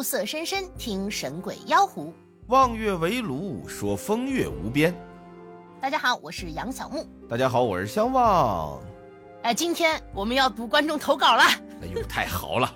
[0.00, 2.10] 暮色深深，听神鬼妖狐。
[2.46, 4.94] 望月围炉，说风月无边。
[5.78, 7.06] 大家好，我是杨小木。
[7.28, 8.80] 大家好，我是相望。
[9.42, 11.42] 哎，今天我们要读观众投稿了。
[11.82, 12.74] 哎呦，太好了！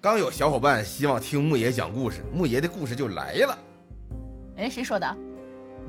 [0.00, 3.58] 刚有小伙伴希望听木爷讲故事，木爷的故事就来了。
[4.56, 5.06] 哎，谁说的？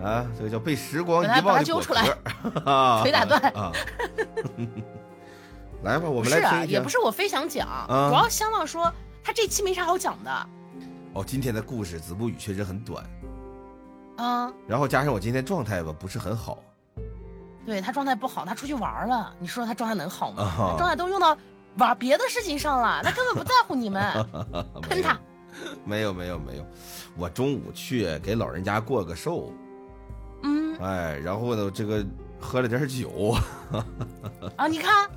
[0.03, 2.13] 啊，这个叫被时光遗把他忘的揪出来果
[2.61, 3.71] 壳啊， 腿打断啊！
[5.83, 6.71] 来吧，我们来听一听。
[6.71, 8.93] 也不是我非想讲，啊主要相望说
[9.29, 10.49] 他这期没啥好讲的。
[11.13, 13.05] 哦，今天的故事子不语确实很短，
[14.17, 16.57] 啊，然后加上我今天状态吧不是很好
[17.63, 19.31] 对他状态不好，他出去玩了。
[19.39, 20.73] 你说他状态能好吗？
[20.79, 21.37] 状态都用到
[21.77, 24.01] 玩别的事情上了，他根本不在乎你们，
[24.81, 25.15] 喷他。
[25.85, 26.65] 没有没有没有，
[27.15, 29.53] 我中午去给老人家过个寿，
[30.41, 32.03] 嗯哎，然后呢，这个
[32.39, 33.35] 喝了点酒，
[34.57, 35.07] 啊，你看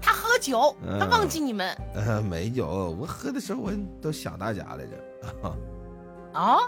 [0.00, 6.38] 他喝酒，嗯他忘记你们呃，没有，我喝的时候我都想大家来着。
[6.38, 6.58] 啊。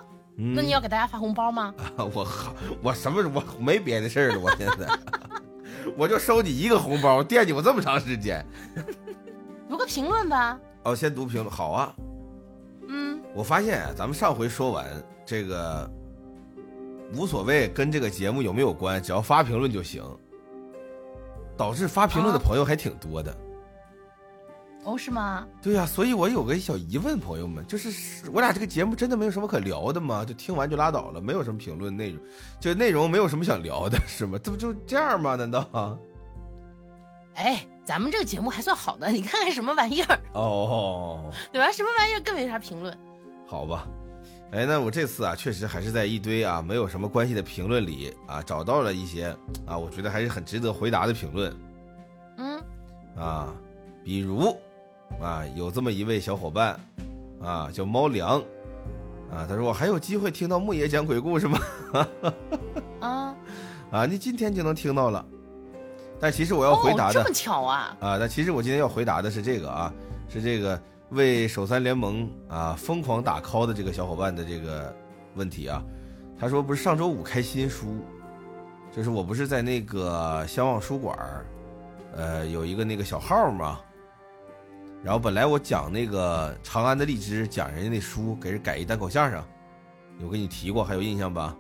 [0.43, 1.75] 嗯、那你要给大家发红包吗？
[2.15, 4.89] 我好，我什么我没别的事儿了，我现在
[5.99, 8.43] 我就收你一个红包，我惦记我这么长时间。
[9.69, 10.59] 读个评论吧。
[10.85, 11.95] 哦，先读评论，好啊。
[12.89, 14.87] 嗯，我发现啊，咱们上回说完
[15.27, 15.91] 这个
[17.15, 20.03] 无所谓跟这个节目有没有关，只要发评论就行，
[21.61, 23.37] 导致发评论的啊朋友还挺多的。
[24.83, 25.47] 哦，是吗？
[25.61, 30.25] 对呀、所以我有个小疑问，朋友们，就是我俩这个节目真的没有什么可聊的吗？
[30.25, 32.23] 就听完就拉倒了，没有什么评论内容，
[32.59, 34.39] 就内容没有什么想聊的，是吗？
[34.43, 35.37] 这不就这样吗？
[35.37, 35.99] 难道？
[37.35, 41.71] 哎，咱们这个节目还算好的，你看看什么玩意儿，哦，对吧？
[41.71, 42.97] 什么玩意儿更没啥评论。
[43.47, 43.87] 好吧。
[44.53, 49.27] 哎，那我这次啊，确实还是在一堆啊没有什么关系的评论里啊，找到了一些
[49.65, 51.57] 啊，我觉得还是很值得回答的评论
[52.37, 52.63] 嗯，
[53.17, 53.55] 啊，
[54.05, 54.57] 比如
[55.21, 56.79] 啊，有这么一位小伙伴
[57.41, 58.43] 啊，叫猫粮
[59.31, 61.61] 啊，他说我还有机会听到木爷讲鬼故事吗？
[62.99, 63.37] 啊，
[63.93, 65.25] 啊，你今天就能听到了。
[66.19, 67.97] 但其实我要回答哦，的这么巧啊？
[68.01, 69.95] 啊，但其实我今天要回答的是这个啊，
[70.29, 70.79] 是这个
[71.11, 74.95] 为首三联盟啊疯狂打 call 的这个小伙伴的这个
[75.35, 75.83] 问题啊。
[76.39, 78.03] 他说不是上周五开新书，
[78.91, 81.47] 就是我不是在那个相望书馆儿，
[82.15, 83.79] 呃，有一个那个小号嘛。
[85.03, 89.43] 然后本来我讲那个长安的荔枝，讲人家那书，给人改一单口相声，
[90.19, 91.57] 有跟你提过，还有印象吧？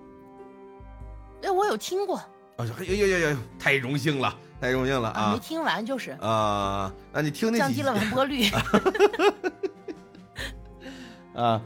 [1.42, 6.92] 哎，我有听过啊，呦呦呦呦，太荣幸了，太荣幸了啊，没啊听完就是啊！
[7.12, 8.50] 那你听那几降低了完播率。
[11.34, 11.62] 啊，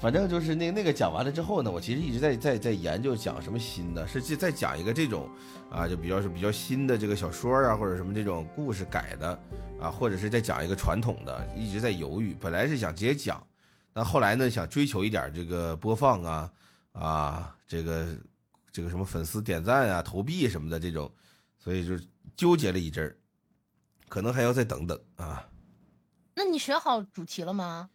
[0.00, 5.28] 反正就是那那个讲完了之后呢，我其实一直在在在研究讲什么新的，是再讲一个这种
[5.70, 9.38] 啊，就比较是比较新的这个小说啊，或者什么这种故事改的
[9.78, 12.34] 啊，或者是再讲一个传统的，一直在犹豫。
[12.40, 13.44] 本来是想直接讲，
[13.92, 16.50] 但后来呢，想追求一点这个播放啊
[16.92, 18.06] 啊，这个
[18.72, 21.10] 这个什么粉丝点赞啊、投币什么的这种，
[21.58, 22.02] 所以就
[22.36, 23.16] 纠结了一阵儿，
[24.08, 25.48] 可能还要再等等啊。
[26.34, 27.90] 那你选好主题了吗？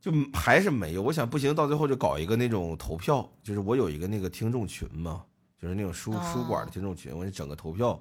[0.00, 5.24] 就还是没有，我想不行，到最后就搞一个那种投票，就是我有一个那个听众群嘛，
[5.60, 8.00] 就是那种书哦书馆的听众群，我就整个投票。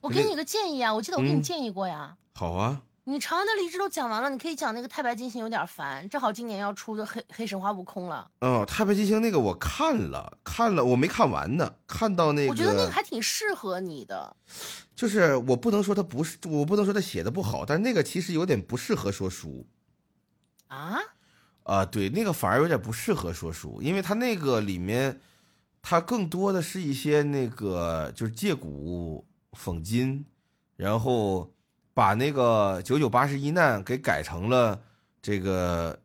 [0.00, 2.16] 我给你个建议啊，我记得我给你嗯建议过呀。
[2.34, 8.28] 好啊，你长安的荔枝都讲完了，你可以讲那个太白金星有点烦，正好今年要出的黑黑神话悟空了。
[8.40, 14.34] 哦，太白金星那个我看了，看了我没看完呢，看到那个，我觉得那个还挺适合你的。
[14.96, 19.64] 就是我不能说他不是，我不能说他写的不好，但是那个其实有点不适合说书
[20.66, 20.98] 啊？
[21.62, 25.20] 啊、对，那个反而有点不适合说书，因为他那个里面，
[25.80, 30.24] 它更多的是一些那个就是借古讽今，
[30.76, 31.52] 然后
[31.96, 34.78] 把那个九九八十一难给改成了
[35.22, 35.98] 这个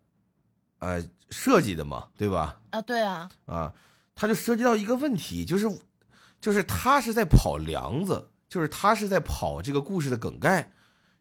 [0.79, 2.57] 呃设计的嘛，对吧？
[2.69, 3.74] 啊，对啊，啊，
[4.16, 5.69] 他就涉及到一个问题，就是
[6.40, 10.72] 就是他是在跑梁子，就是他是在跑这个故事的梗概，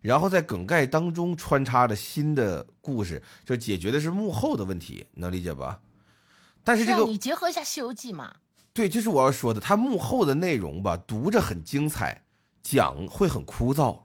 [0.00, 5.80] 然后在梗概当中穿插着新的故事，就解决的是幕后的问题，能理解吧？
[6.62, 8.36] 但是这个让你结合一下《西游记》嘛。
[8.72, 12.22] 对，这是我要说的，它幕后的内容吧，读着很精彩，
[12.62, 13.98] 讲会很枯燥，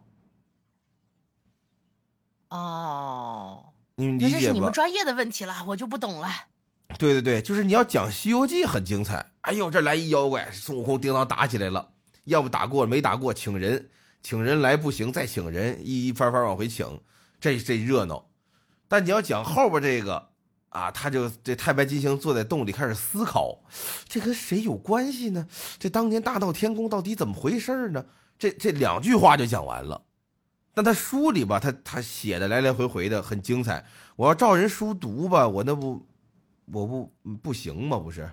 [2.55, 4.71] 哦，你们理解吧这是你们？
[4.71, 6.29] 专业的问题了，我就不懂了。
[6.97, 9.25] 对对对，就是你要讲《西游记》很精彩。
[9.41, 11.89] 哎呦，这来一妖怪，孙悟空叮当打起来了，
[12.23, 13.89] 要不打过没打过，请人，
[14.23, 17.01] 请人来不行，再请人，一一番番往回请，
[17.39, 18.25] 这这热闹。
[18.87, 20.29] 但你要讲后边这个
[20.69, 23.59] 啊，他就这太白金星坐在洞里开始思考，
[24.07, 25.47] 这跟谁有关系呢？
[25.79, 28.05] 这当年大闹天宫到底怎么回事呢？
[28.37, 30.01] 这这两句话就讲完了，
[30.75, 33.85] 但他书里吧，他他写的来来回回的很精彩。
[34.17, 36.05] 我要照人书读吧，我那不
[36.65, 37.97] 我不不行吗？
[37.97, 38.29] 不是，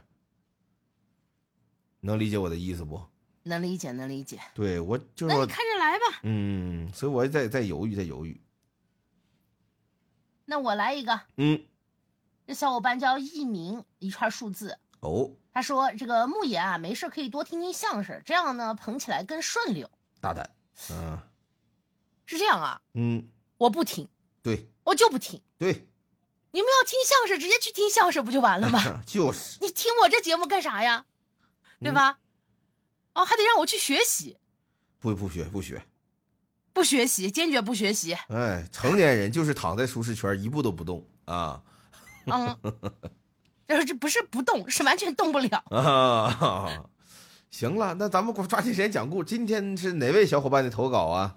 [2.00, 3.00] 能理解我的意思不？
[3.44, 4.41] 能理解，能理解。
[4.55, 6.21] 对我就是那你看着来吧。
[6.25, 8.41] 嗯，所以我在在犹豫，在犹豫。
[10.44, 11.65] 那我来一个，嗯，
[12.47, 14.79] 这小伙伴叫一名，一串数字。
[15.00, 19.89] 哦，他说：“这个牧野啊，没事可以多听听相声，这样呢捧起来更顺溜。
[20.21, 20.49] 大胆，
[20.91, 21.19] 嗯
[22.26, 23.28] 是这样啊，嗯，
[23.58, 24.08] 我不听，
[24.42, 25.40] 对我就不听。
[25.58, 25.86] 对，
[26.52, 28.80] 你们要听相声，直接去听相声不就完了吗？
[29.06, 31.04] 就是，你听我这节目干啥呀？
[31.80, 32.19] 对吧？
[33.14, 34.38] 哦，还得让我去学习，
[34.98, 35.84] 不不学不学，
[36.72, 38.14] 不学习，坚决不学习。
[38.28, 41.62] 哎，成年人就是躺在舒适圈一步都不动啊
[42.26, 42.56] 嗯，
[43.69, 45.62] 就是这不是不动，是完全动不了。
[45.70, 46.84] 啊！
[47.50, 49.22] 行了，那咱们抓紧时间讲故。
[49.22, 51.36] 今天是哪位小伙伴的投稿啊？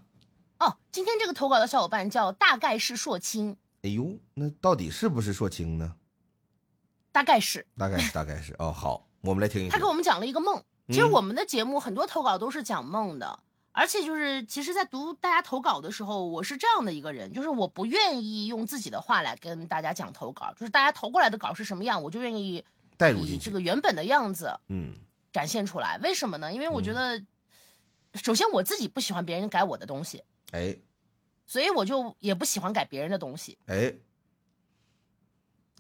[0.60, 5.96] 哦，今天这个投稿的小伙伴叫大概是硕清，哎呦，那到底是不是硕清呢？
[7.12, 8.72] 大概是大概是，大概是哦。
[8.72, 9.86] 好，我们来听一听他给。
[9.86, 10.62] 我们讲了一个梦。
[10.88, 13.40] 其实嗯我们的节目很多投稿都是讲梦的，
[13.72, 22.64] 而且就是其实，在读大家投稿的时候，我是这样的一个人，就是我不愿意用自己的话来跟大家讲投稿，就是大家投过来的稿是什么样，我就愿意
[22.98, 23.50] 带入进去。
[23.50, 24.94] 个原本的样子嗯
[25.34, 25.98] 展现出来。
[26.04, 26.54] 为什么呢？
[26.54, 27.24] 因为我觉得，
[28.14, 30.24] 首先我自己不喜欢别人改我的东西，
[30.56, 30.78] 哎
[31.46, 33.94] 所以我就也不喜欢改别人的东西，哎，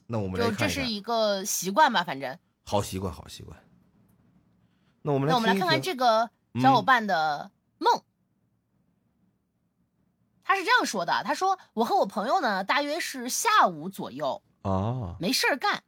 [0.05, 0.69] 那我们来就这。
[0.69, 2.37] 是一个习惯吧，反正。
[2.63, 3.59] 好习惯，好习惯。
[5.01, 6.29] 那我们来那我们来看看这个
[6.61, 8.01] 小伙嗯伴的梦。
[10.43, 15.83] 他是这样说的：“他说我和我朋友呢，大约是下午左右啊，没事儿干，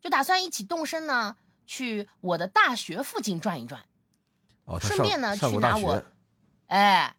[0.00, 1.36] 就打算一起动身呢，
[1.66, 3.84] 去我的大学附近转一转。
[4.64, 6.02] 哦，顺便呢去拿我，
[6.68, 7.14] 哎，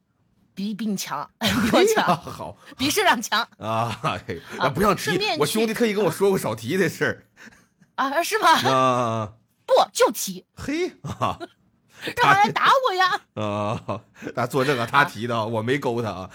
[0.59, 3.97] 比比你强， 比强，好比社长强啊，
[4.75, 7.23] 不让提顺便，我兄弟特意跟我说过少提这事儿
[7.95, 8.21] 啊？
[8.21, 8.49] 是吗？
[8.69, 9.33] 啊，
[9.65, 11.39] 不就提，嘿啊
[12.13, 13.21] 干嘛来打我呀？
[13.35, 14.01] 啊，
[14.35, 16.29] 大家作证啊，他提的啊，我没勾他啊。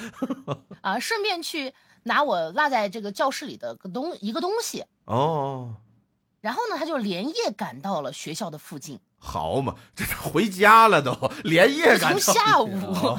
[0.80, 1.74] 啊，顺便去
[2.04, 4.86] 拿我落在这个教室里的个东一个东西。
[5.04, 5.74] 哦，
[6.40, 11.12] 然后呢，他就连夜赶到了学校的附近。”好嘛， 这是回家了都，
[11.44, 12.68] 连夜赶到从下午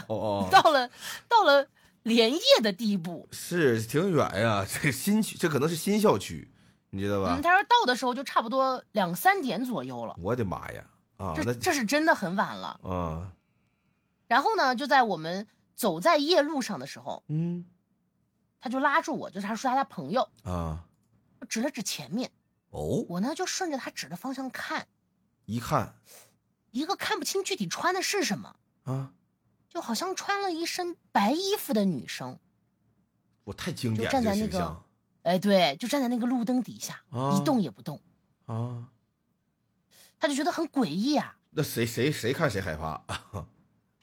[0.52, 0.90] 到了
[1.28, 1.68] 到了
[2.04, 3.28] 连夜的地步。
[3.32, 6.52] 是挺远呀，这新区，这可能是新校区，
[6.92, 7.42] 你知道吧嗯，？
[7.42, 10.84] 他说到的时候就差不多两三点左右了，我的妈呀！
[11.18, 12.80] 啊，这这是真的很晚了。
[12.84, 13.32] 啊，
[14.28, 17.66] 然后呢，就在我们走在夜路上的时候，嗯
[18.62, 20.84] 他就拉住我，就是他说他的朋友，啊，
[21.48, 22.32] 指了指前面，
[22.72, 24.88] 哦，我呢就顺着他指的方向看，
[25.46, 25.96] 一看
[26.72, 29.14] 一个看不清具体穿的是什么，啊，
[29.70, 32.38] 就好像穿了一身白衣服的女生。
[33.44, 34.84] 我太经典了，就站在那个
[35.24, 38.02] 哎，对，就站在那个路灯底下，啊一动也不动，
[38.46, 38.90] 啊，
[40.20, 41.38] 他就觉得很诡异啊。
[41.52, 43.02] 那谁谁谁看谁害怕，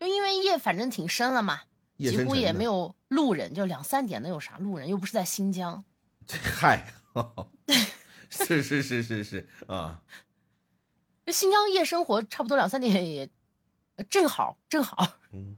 [0.00, 1.60] 就因为夜反正挺深了嘛，
[1.98, 4.88] 几乎也没有路人，就两三点能有啥路人？
[4.88, 5.84] 又不是在新疆。
[6.26, 6.94] 这嗨，
[8.30, 10.00] 是是是是是啊，
[11.24, 13.28] 这新疆夜生活差不多两三点也
[13.96, 15.19] 呃正好正好。
[15.32, 15.56] 嗯，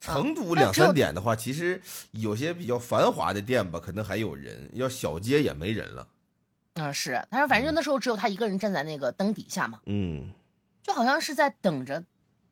[0.00, 6.08] 成都两三点的话，其实有些比较繁华的店吧，可能还有人，要小街也没人了。
[6.74, 10.32] 嗯，是，他说反正那时候只有他一个人站在那个灯底下嘛，嗯，
[10.82, 12.04] 就好像是在等着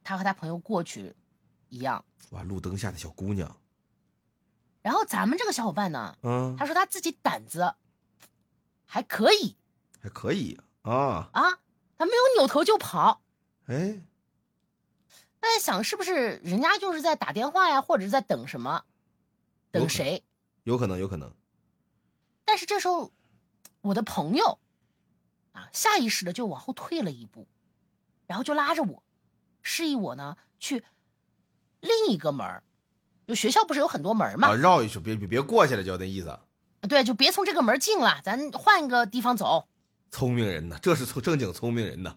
[0.04, 1.14] 他和他朋友过去
[1.68, 2.04] 一样。
[2.30, 3.56] 哇，路灯下的小姑娘，
[4.80, 7.74] 然后咱们这个小伙伴呢，嗯，他说他自己胆子
[8.86, 9.56] 还可以
[10.00, 11.58] 还可以啊，啊，
[12.02, 13.22] 他没有扭头就跑。
[13.66, 14.02] 哎，
[15.40, 18.84] 那在想是不是人家就是在打电话呀，或者是在等什么，
[19.70, 20.24] 等谁？
[20.64, 21.32] 有可能，有可能，
[22.44, 23.12] 但是这时候，
[23.82, 24.58] 我的朋友
[25.52, 27.46] 啊，下意识的就往后退了一步，
[28.26, 29.00] 然后就拉着我，
[29.62, 30.82] 示意我呢去
[31.78, 32.64] 另一个门儿
[33.28, 34.48] 就学校不是有很多门儿嘛？
[34.48, 36.36] 啊，绕一圈，别别别过去了，就那意思。
[36.88, 39.68] 对，就别从这个门进了，咱换一个地方走。
[40.12, 42.16] 聪明人呐，这是聪正经聪明人呐。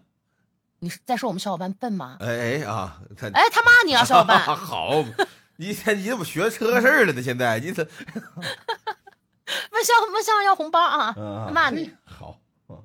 [0.78, 2.18] 你是在说我们小伙伴笨吗？
[2.20, 4.38] 哎哎啊，他哎，他骂你啊， 小伙伴！
[4.38, 5.02] 好，
[5.56, 7.22] 你天你怎么学车事儿了呢？
[7.22, 7.82] 现在你这
[9.72, 11.90] 问向问向要红包啊，啊骂你。
[12.04, 12.38] 好，
[12.68, 12.76] 啊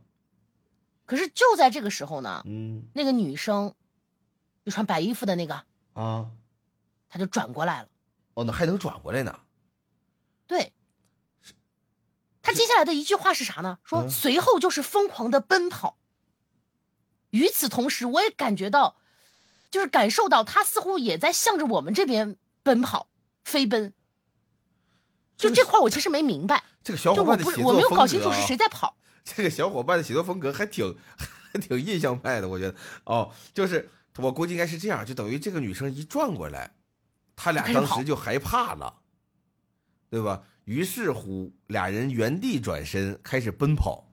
[1.05, 3.75] 可是就在这个时候呢，嗯那个女生，
[4.63, 5.61] 就穿白衣服的那个，
[5.93, 6.31] 啊，
[7.09, 7.89] 她就转过来了。
[8.35, 9.37] 哦，那还能转过来呢？
[10.47, 10.71] 对，
[12.41, 13.79] 他接下来的一句话是啥呢？
[13.83, 15.97] 说嗯随后就是疯狂的奔跑。
[17.29, 18.97] 与此同时，我也感觉到，
[19.69, 23.07] 就是感受到他似乎也在向着我们这边奔跑、
[23.45, 23.93] 飞奔。
[25.37, 28.97] 就这块我其实没明白，这个小伙伴的不是我没有搞清楚是谁在跑。
[29.23, 30.97] 这个小伙伴的写作风格还挺
[31.53, 36.73] 还挺印象派的，我觉得哦，就是我估计应该是这样，就等于这个女生一转过来，
[37.35, 38.97] 他俩当时就害怕了，
[40.09, 40.43] 对吧？
[40.65, 44.07] 于是乎，俩人原地转身开始奔跑，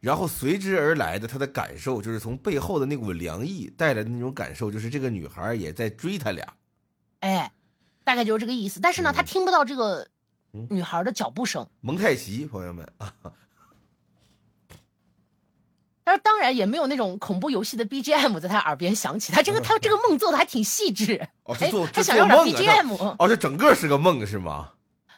[0.00, 6.46] 然后随之而来的他的感受就是从背后的那股凉意带来的那种感受，就是这个女孩也在追他俩。
[7.20, 7.52] 哎，
[8.02, 8.80] 大概就是这个意思。
[8.80, 10.08] 但是呢，他嗯听不到这个
[10.52, 11.66] 嗯女孩的脚步声。
[11.80, 13.12] 蒙太奇，朋友们啊，
[16.02, 19.32] 但是当然也没有那种恐怖游戏的 BGM 在他耳边响起。
[19.32, 21.56] 他这个 他这个梦做的还挺细致，哦，
[21.92, 23.14] 他想要点 BGM。
[23.18, 24.72] 哦，这整个是个梦是吗？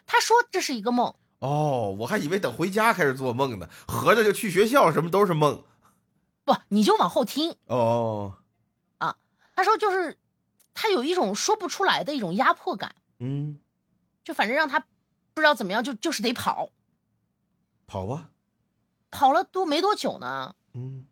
[0.06, 5.62] 他说这是一个梦，哦，我还以为等回家开始做梦呢，合着就去学校什么都是梦。
[6.44, 7.56] 不，你就往后听。
[7.66, 8.38] 哦，
[8.98, 9.16] 啊
[9.54, 10.16] 他说就是
[10.72, 13.58] 他有一种说不出来的一种压迫感，嗯，
[14.22, 14.78] 就反正让他
[15.34, 16.70] 不知道怎么样，就就是得跑，
[17.86, 18.30] 跑吧，
[19.10, 20.54] 跑了多没多久呢。
[20.74, 21.06] 嗯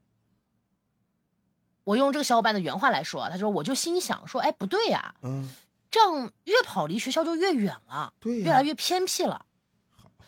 [1.85, 5.51] 我用这个小伙伴的原话来说啊，他说我就心想说，哎，不对呀、嗯，
[5.95, 9.47] 这样越跑离学校就越远了，对呀、越来越偏僻了。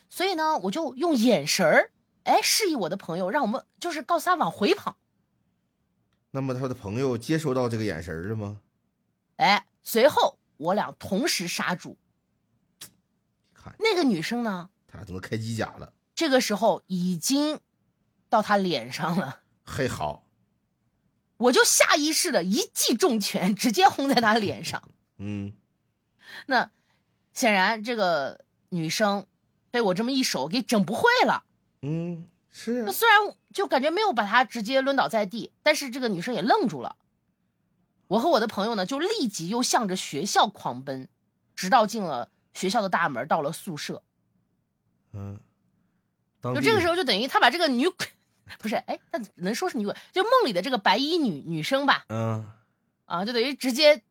[0.09, 1.91] 所以呢，我就用眼神儿，
[2.23, 4.97] 哎，示意我的朋友，让我们就是告诉他往回跑。
[6.31, 8.61] 那么他的朋友接收到这个眼神了吗？
[9.39, 11.99] 哎，随后我俩同时刹住。
[13.53, 17.59] 看那个女生呢，他俩都能开机甲了，这个时候已经
[18.29, 20.25] 到他脸上了，嘿好，
[21.39, 24.81] 我就下意识的一记重拳，直接轰在他脸上。
[25.19, 25.53] 嗯
[26.47, 26.71] 那
[27.33, 29.27] 显然这个女生
[29.71, 31.45] 被我这么一手给整不会了。
[31.83, 36.97] 嗯，是啊，那虽然就感觉没有把她直接抡倒在地，但是这个女生也愣住了。
[38.09, 41.09] 我和我的朋友呢，就立即又向着学校狂奔，
[41.55, 44.03] 直到进了学校的大门，到了宿舍。
[45.13, 45.41] 嗯，
[46.43, 48.07] 就这个时候，就等于他把这个女鬼，
[48.59, 49.95] 不是，哎，那能说是女鬼？
[50.13, 52.47] 就梦里的这个白衣女女生吧，嗯
[53.07, 54.03] 啊，就等于直接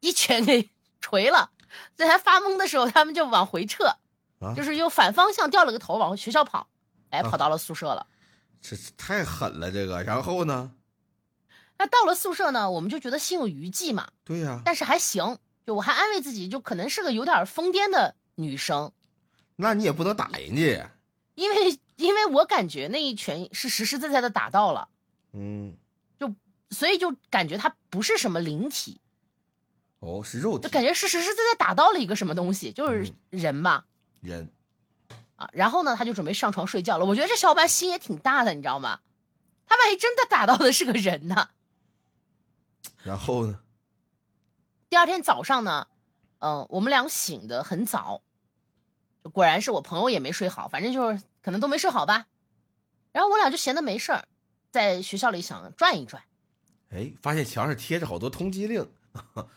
[0.00, 1.50] 一拳给锤了。
[1.94, 3.84] 在他发懵的时候，他们就往回撤，
[4.38, 6.68] 啊，就是又反方向掉了个头往学校跑，
[7.10, 8.06] 哎，啊跑到了宿舍了。
[8.60, 10.02] 这这太狠了，这个。
[10.02, 10.72] 然后呢？
[11.78, 18.90] 那到了宿舍呢，我们就觉得心有余悸嘛，对呀、但是还行，就我还安慰自己，就可能是个有点疯癫的女生，
[19.56, 20.90] 那你也不能打人家呀。
[21.34, 24.88] 因为因为我感觉那一拳是实实在在的打到了，
[25.34, 25.76] 嗯，
[26.18, 26.34] 就
[26.70, 28.98] 所以就感觉她不是什么灵体，
[30.00, 33.84] 哦，是肉体就感觉是实实在在打到了一个什么东西，就是嗯人嘛。
[34.20, 34.50] 人，
[35.36, 37.04] 啊，然后呢，他就准备上床睡觉了。
[37.04, 39.00] 我觉得这小伙伴心也挺大的，你知道吗？
[39.66, 41.48] 他万一真的打到的是个人呢？
[43.02, 43.60] 然后呢？
[44.88, 45.88] 第二天早上呢，
[46.38, 48.22] 嗯、我们俩醒得很早，
[49.32, 52.26] 果然是我朋友也没睡好，反正就是可能都没睡好吧。
[53.12, 54.24] 然后我俩就闲得没事儿，
[54.70, 56.22] 在学校里想转一转，
[56.90, 59.48] 哎，发现墙上贴着好多通缉令呵，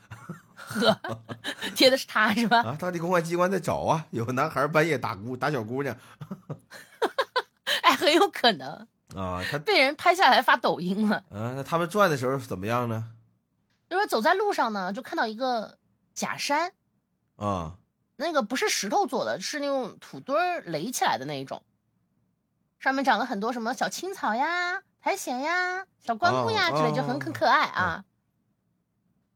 [1.76, 2.62] 贴的是他是吧？
[2.62, 5.96] 啊，当地公安机关在找啊，有个男孩半夜打姑打小姑娘
[7.84, 11.18] 哎，很有可能啊，他被人拍下来发抖音了。
[11.30, 13.12] 啊，那他们转的时候怎么样呢？
[13.90, 15.78] 就说走在路上呢，就看到一个
[16.14, 16.72] 假山，
[17.38, 17.78] 啊，
[18.18, 21.64] 那个不是石头做的，是那种土堆儿垒起来的那一种，
[22.80, 28.04] 上面长了很多什么小青草呀、苔藓呀、小灌木呀哦之类，就很哦很可爱啊。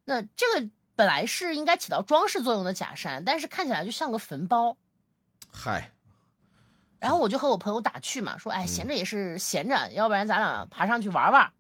[0.06, 4.78] 那这个本来是应该起到装饰作用的假山，但是看起来就像个坟包。
[5.52, 5.92] 嗨，
[7.00, 11.52] 然后我就和我朋友打趣嘛，说：“哎，闲着也是闲着，要不然咱俩爬上去玩玩。”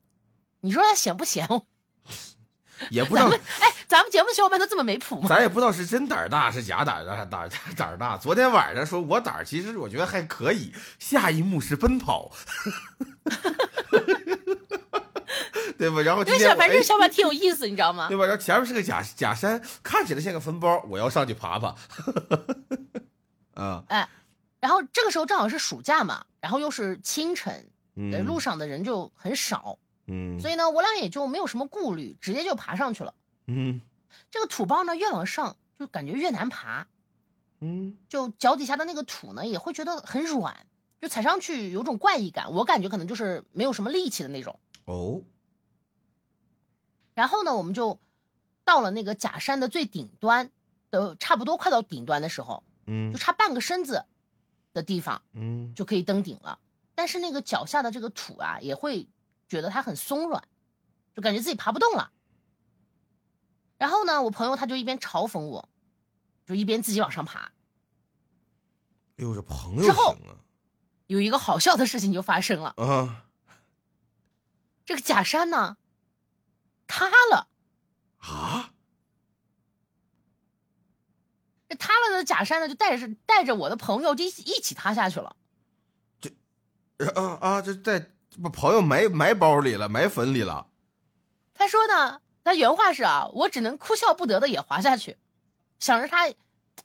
[0.61, 1.47] 你说他闲不闲？
[2.89, 5.29] 也不知道，哎，咱们节目小伙伴都这么没谱吗？
[5.29, 8.17] 咱也不知道是真胆儿大是假胆儿大，胆儿胆儿大。
[8.17, 10.73] 昨天晚上说我胆儿，其实我觉得还可以。
[10.99, 12.31] 下一幕是奔跑，
[15.83, 16.01] 对吧？
[16.01, 18.07] 然后今天我因为小反正哎小伙伴挺有意思，你知道吗？
[18.07, 18.25] 对吧？
[18.25, 21.75] 然后前面是个假假山，看起来像个坟包，我要上去爬爬。
[23.55, 24.07] 啊，哎
[24.59, 27.53] 然后这个时候正好是暑假嘛，然后又是清晨，
[27.95, 33.13] 呃嗯，路上的人就很少，嗯，所以呢，我俩也就没有什么顾虑，直接就爬上去了。
[33.47, 33.81] 嗯
[34.31, 36.87] 这个土包呢，越往上就感觉越难爬，
[37.59, 40.55] 嗯就脚底下的那个土呢，也会觉得很软，
[41.01, 42.49] 就踩上去有种怪异感。
[42.51, 44.57] 我感觉可能就是没有什么力气的那种。
[44.85, 45.21] 哦，
[47.13, 47.99] 然后呢，我们就
[48.63, 50.49] 到了那个假山的最顶端
[50.89, 54.05] 的，差不多快到顶端的时候，嗯就差半个身子
[54.73, 56.59] 的地方嗯就可以登顶了。
[56.95, 59.07] 但是那个脚下的这个土啊，也会
[59.47, 60.43] 觉得它很松软，
[61.15, 62.11] 就感觉自己爬不动了。
[63.77, 65.67] 然后呢，我朋友他就一边嘲讽我，
[66.45, 67.51] 就一边自己往上爬。
[69.17, 70.15] 哎呦，这朋友之后
[71.07, 73.25] 有一个好笑的事情就发生了，啊啊
[74.85, 75.77] 这个假山呢
[76.87, 77.47] 塌了，
[78.19, 78.71] 啊！
[81.69, 85.35] 这塌了的假山呢就带着带着我的朋友就一起一起塌下去了。
[86.21, 86.29] 这
[87.07, 87.61] 啊啊！
[87.61, 88.11] 这在
[88.41, 90.67] 把朋友埋埋包里了，埋坟里了。
[91.53, 95.17] 他说呢，他原话是啊，我只能哭笑不得的也滑下去，
[95.79, 96.31] 想着他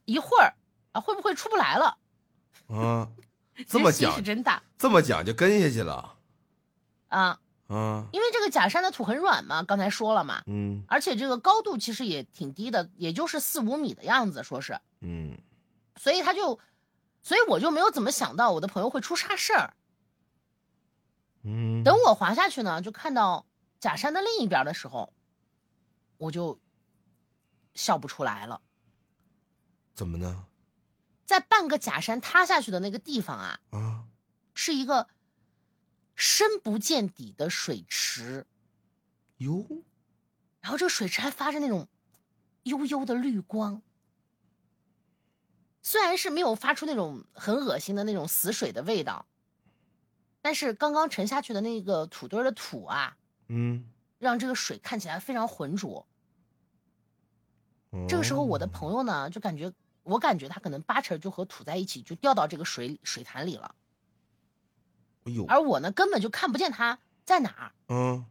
[0.04, 0.54] 一会儿
[0.92, 1.98] 啊会不会出不来了。
[2.68, 3.08] 啊，
[3.66, 6.16] 这么讲是真大这么讲就跟下去了。
[7.08, 15.38] 啊，啊，因为这个假山的土很软嘛，刚才说了嘛，嗯而且这个高度其实也挺低的，也就是四五米的样子，说是，嗯
[15.96, 16.58] 所以他就，
[17.22, 19.74] 所以我就没有怎么想到我的朋友会出啥事儿。
[21.42, 21.82] 嗯。
[21.84, 23.46] 等我滑下去呢，就看到
[23.80, 25.12] 假山的另一边的时候，
[26.16, 26.58] 我就
[27.74, 28.60] 笑不出来了。
[29.94, 30.46] 怎么呢？
[31.26, 34.04] 在半个假山塌下去的那个地方啊，啊，
[34.54, 35.08] 是一个
[36.18, 38.44] 深不见底的水池，
[39.36, 39.64] 哟，
[40.60, 41.86] 然后这个水池还发着那种
[42.64, 43.80] 悠悠的绿光。
[45.80, 49.26] 虽然是没有发出那种很恶心的那种死水的味道，
[50.42, 53.88] 但是刚刚沉下去的那个土堆的土啊，嗯。
[54.18, 56.04] 让这个水看起来非常浑浊。
[58.08, 59.72] 这个时候，我的哦朋友呢，就感觉
[60.02, 63.76] 我感觉他可能八成就和土在一起，就掉到这个水水潭里了。
[65.28, 67.72] 哎呦，而我呢，根本就看不见他在哪儿。
[67.88, 68.24] 嗯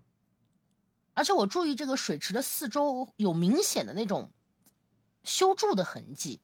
[1.14, 4.32] 而且我注意这个水池的四周有明显的那种
[5.24, 6.40] 修筑的痕迹，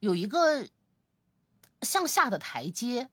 [0.00, 0.66] 有一个
[1.82, 3.08] 向下的台阶，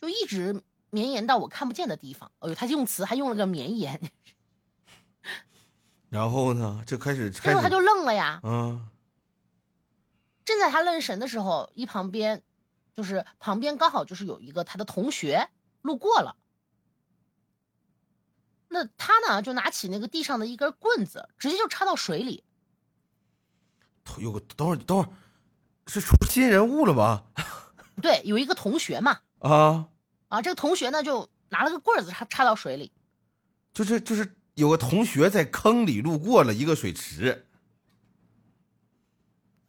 [0.00, 2.30] 就一直绵延到我看不见的地方。
[2.38, 4.00] 哎呦，他用词还用了个绵延，
[6.08, 8.40] 然后呢，就开始这开始，他就愣了呀。
[8.44, 8.88] 嗯
[10.44, 12.40] 正在他愣神的时候，一旁边
[12.96, 15.48] 就是旁边刚好就是有一个他的同学
[15.82, 16.36] 路过了。
[18.68, 22.42] 那他呢，就拿起那个地上的一根棍子，直接就插到水里。
[24.18, 25.10] 有个等会儿等会儿，
[25.86, 27.24] 是出新人物了吧？
[28.00, 29.88] 对，有一个同学嘛，啊，
[30.28, 32.92] 啊，这个同学呢就拿了个棍子插插到水里，
[33.72, 37.46] 就是就是有个同学在坑里路过了一个水池，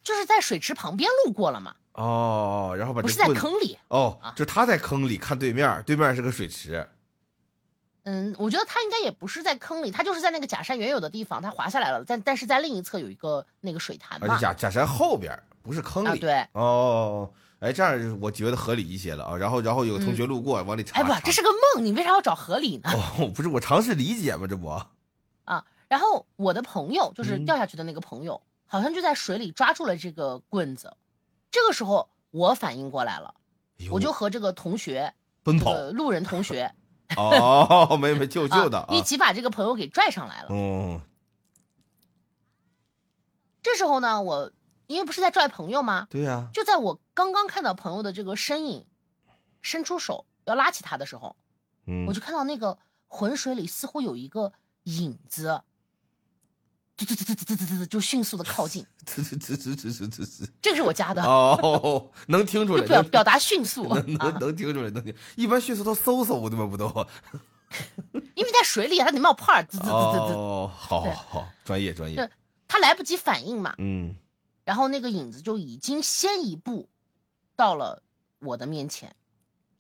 [0.02, 3.78] 就是在水池旁边路过了嘛，哦，然后把不是在坑里。
[3.90, 6.88] 哦啊，就他在坑里看对面，对面是个水池，
[8.04, 14.40] 嗯，我觉得他应该也不是在坑里，他就是在那个假山原有的地方，他滑下来了，但但是在另一侧有一个那个水潭而且嘛。
[14.40, 17.30] 假假山后边不是坑里，啊对哦，
[17.60, 19.36] 哎，这样我觉得合理一些了啊。
[19.36, 22.92] 然后然后有个同学路过，往里查，哎不，这是个梦，你为啥要找合理呢？
[22.94, 24.68] 哦，不是我尝试理解嘛，这不，
[25.46, 30.94] 啊，然后我的朋友就是嗯掉下去的那个朋友，好像就在水里抓住了这个棍子。
[31.58, 33.34] 这个时候我反应过来了，
[33.80, 36.72] 哎我就和这个同学，奔跑这个路人同学，
[37.16, 40.50] 哦，没没救啊救的啊，一起把这个朋友给拽上来了。
[40.52, 41.02] 嗯
[43.64, 44.52] 这时候呢，我
[44.86, 46.06] 因为不是在拽朋友吗？
[46.12, 48.86] 对呀、就在我刚刚看到朋友的这个身影，
[49.64, 51.36] 伸出手要拉起他的时候，
[51.88, 55.64] 嗯，我就看到那个浑水里似乎有一个影子，
[57.06, 66.86] 就就就迅速的靠近滋滋滋滋滋滋滋滋这个是我家的哦能听出来表表达迅速能能听出来能听一般迅速都嗖嗖的吗不都
[68.36, 72.30] 因为在水里它得冒泡滋滋滋滋滋哦好好好专业专业
[72.68, 74.16] 他来不及反应嘛嗯
[74.64, 76.90] 然后那个影子就已经先一步
[77.56, 78.04] 到了
[78.40, 79.16] 我的面前。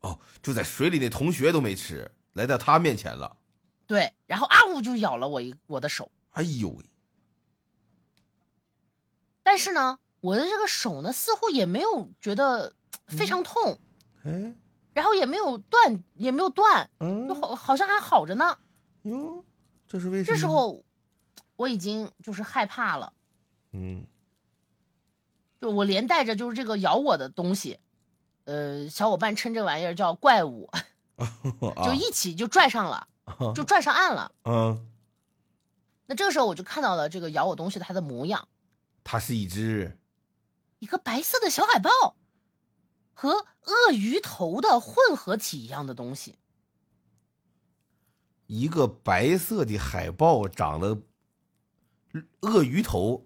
[0.02, 3.36] 哦就在水里那同学都没吃来到他面前了。
[3.88, 6.86] 对然后啊呜就咬了我一我的手哎呦喂
[9.48, 12.74] 但是呢，我的这个手呢似乎也没有觉得
[13.06, 13.80] 非常痛，
[14.26, 14.54] 哎，
[14.92, 18.58] 然后也没有断，也没有断，嗯就嗯，好好像还好着呢。
[19.04, 19.46] 哟，
[19.88, 20.36] 这是为什么？
[20.36, 20.84] 这时，候
[21.56, 23.14] 我已经就是害怕了，
[23.72, 24.06] 嗯，
[25.62, 27.80] 就我连带着就是这个咬我的东西，
[28.44, 30.70] 呃，小伙伴称这玩意儿叫怪物，
[31.62, 34.30] 就就一起就拽上了，啊就拽上岸了。
[34.44, 34.92] 嗯，
[36.06, 38.46] 那这个时候我就看到了这个咬我东西它的模样，
[39.10, 39.98] 它是一只
[40.80, 42.18] 一个白色的小海豹，
[43.14, 46.36] 和鳄鱼头的混合体一样的东西。
[48.48, 50.98] 一个白色的海豹，长了
[52.42, 53.26] 鳄鱼头，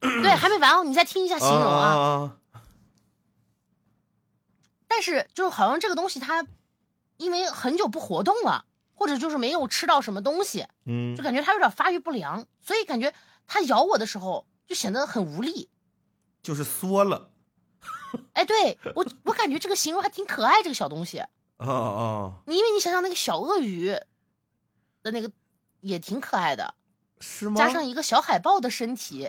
[0.00, 1.94] 对，还没完哦，你再听一下形容啊。
[1.94, 2.62] 啊，
[4.88, 6.44] 但是就是好像这个东西它
[7.18, 8.64] 因为很久不活动了，
[8.94, 13.14] 或者就是没有吃到什么东西，嗯就，感觉它有点发育不良，所以感觉
[13.46, 15.68] 它咬我的时候就显得很无力。
[16.44, 17.32] 就是缩了，
[18.34, 21.18] 哎，对我我感觉这个形容还挺可爱，这个小东西。
[21.18, 23.88] 啊啊，你因为你想想那个小鳄鱼
[25.02, 25.32] 的那个
[25.80, 26.72] 也挺可爱的，
[27.18, 27.56] 是吗？
[27.56, 29.26] 加上一个小海豹的身体，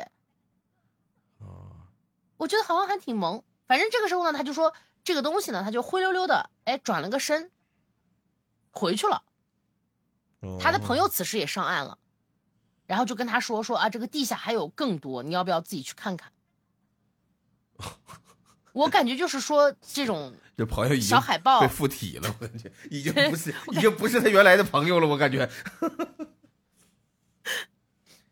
[1.40, 1.90] 啊，
[2.38, 3.44] 我觉得好像还挺萌。
[3.66, 4.72] 反正这个时候呢，他就说
[5.04, 7.52] 这个东西呢，他就灰溜溜的，哎，转了个身
[8.70, 9.24] 回去了。
[10.60, 11.98] 他的朋友友此时也上岸了，
[12.92, 16.30] 然后就跟他说说啊，这个地下还有更多，你要不要自己去看看？
[18.74, 25.50] 我感觉就是说这种 这朋友已经小海豹被附体了，我感觉已经不是 已经不是他原来的朋友了，我感觉。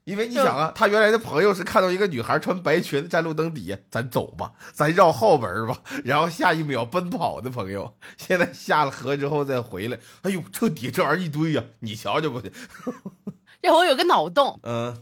[0.04, 12.41] 因为你想啊，他原来的朋友是看到一个女孩穿白裙子站路灯底下，咱走吧，咱绕后门吧，然后下一秒奔跑的朋友，现在下了河之后再回来，哎呦，这底下这玩意儿一堆呀、你瞧瞧吧，
[13.62, 15.02] 让我有个脑洞，嗯，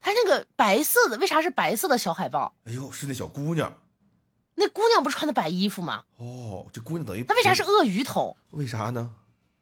[0.00, 2.54] 他那个白色的为啥是白色的小海豹？
[2.64, 3.72] 哎呦，是那小姑娘
[4.54, 6.04] 那姑娘不是穿的白衣服吗？
[6.18, 8.36] 哦，这姑娘等于她为啥是鳄鱼头？
[8.50, 9.14] 为啥呢？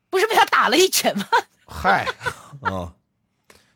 [0.08, 1.24] 不是被他打了一拳吗？
[1.64, 2.04] 嗨，
[2.62, 2.92] 啊，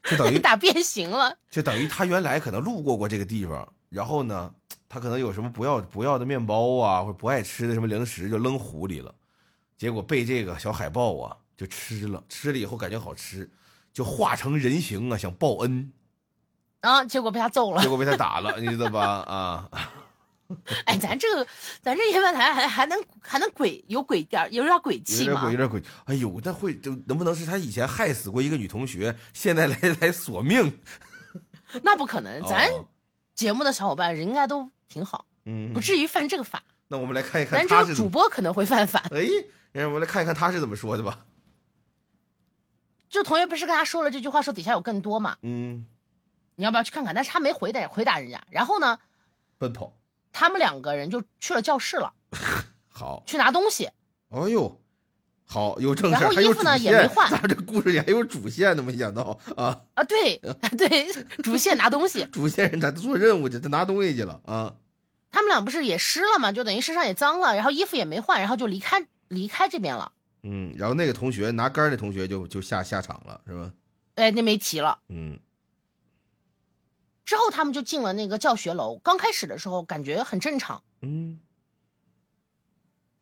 [0.03, 1.39] 就等于 打变形了。
[1.49, 4.53] 就等于他原来可能路过过这个地方，然后呢，
[4.89, 9.15] 他可能有什么不要不要的面包啊，或者不爱吃的什么零食就扔湖里了，
[9.79, 13.49] 结果被这个小海豹啊就吃了，吃了以后感觉好吃，
[13.95, 15.93] 就化成人形啊，想报恩，
[16.81, 17.89] 啊，结果被他揍了结。
[17.89, 19.01] 果被他打了，你知道吧？
[19.23, 19.71] 啊，
[20.85, 21.47] 哎，咱这个，
[21.81, 25.57] 咱这夜半台还还能还能鬼有鬼点儿，有点鬼有气吗点鬼，有？
[25.57, 25.83] 点鬼。
[26.05, 30.79] 哎呦，那会就能不能是他以前害死过一个女同学，现在来来索命？
[31.83, 32.85] 那不可能，咱哦
[33.35, 36.63] 节目的小伙伴人应该都挺好，嗯不，至于犯这个法。
[36.89, 37.95] 那我们来看一看咱这个。
[37.95, 39.03] 主播可能会犯法。
[39.11, 39.27] 哎，
[39.73, 41.21] 让我们来看一看他是怎么说的吧。
[43.15, 45.87] 就同学不是跟他说了这句话，说底下有更多嘛，嗯，
[46.57, 47.15] 你要不要去看看？
[47.15, 48.43] 但是他没回答回答人家。
[48.51, 48.99] 然后呢，
[49.57, 49.93] 奔跑
[50.33, 52.13] 他们两个人就去了教室了，
[52.89, 53.23] 好。
[53.25, 53.89] 去拿东西。
[54.31, 54.81] 哎呦，
[55.47, 60.37] 好有正事，然后衣服呢也没换咱这故事里还有主线呢，没想到啊，啊，对
[60.77, 61.07] 对，
[61.41, 62.25] 主线拿东西。
[62.33, 64.75] 主线人他做任务去，他拿东西去了啊。
[65.31, 70.11] 他们俩不是也湿了嘛，就等于身上也脏了，然后衣服也没换，然后就离开离开这边了。
[70.47, 73.73] 嗯，然后那个同学拿杆儿的同学就就下下场了，是吧？
[74.17, 74.99] 哎，那没提了。
[75.09, 75.39] 嗯
[77.25, 78.99] 之后他们就进了那个教学楼。
[78.99, 81.41] 刚开始的时候感觉很正常，嗯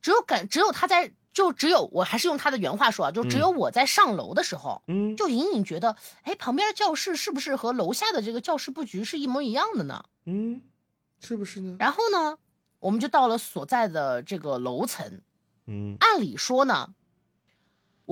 [0.01, 10.05] 只有感只有他在，就只有我还是用他的原话说啊，就只有我在上楼的时候，嗯，就隐隐觉得，哎，旁边的教室是不是和楼下的这个教室布局是一模一样的呢？
[10.25, 10.61] 嗯，
[11.21, 11.77] 是不是呢？
[11.79, 12.37] 然后呢，
[12.81, 15.23] 我们就到了所在的这个楼层。
[15.69, 16.93] 嗯按理说呢，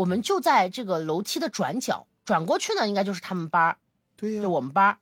[0.00, 3.76] 我们就在这个楼梯的转角，转过去呢，应该就是他们班儿，
[4.16, 4.98] 对呀、就我们班儿。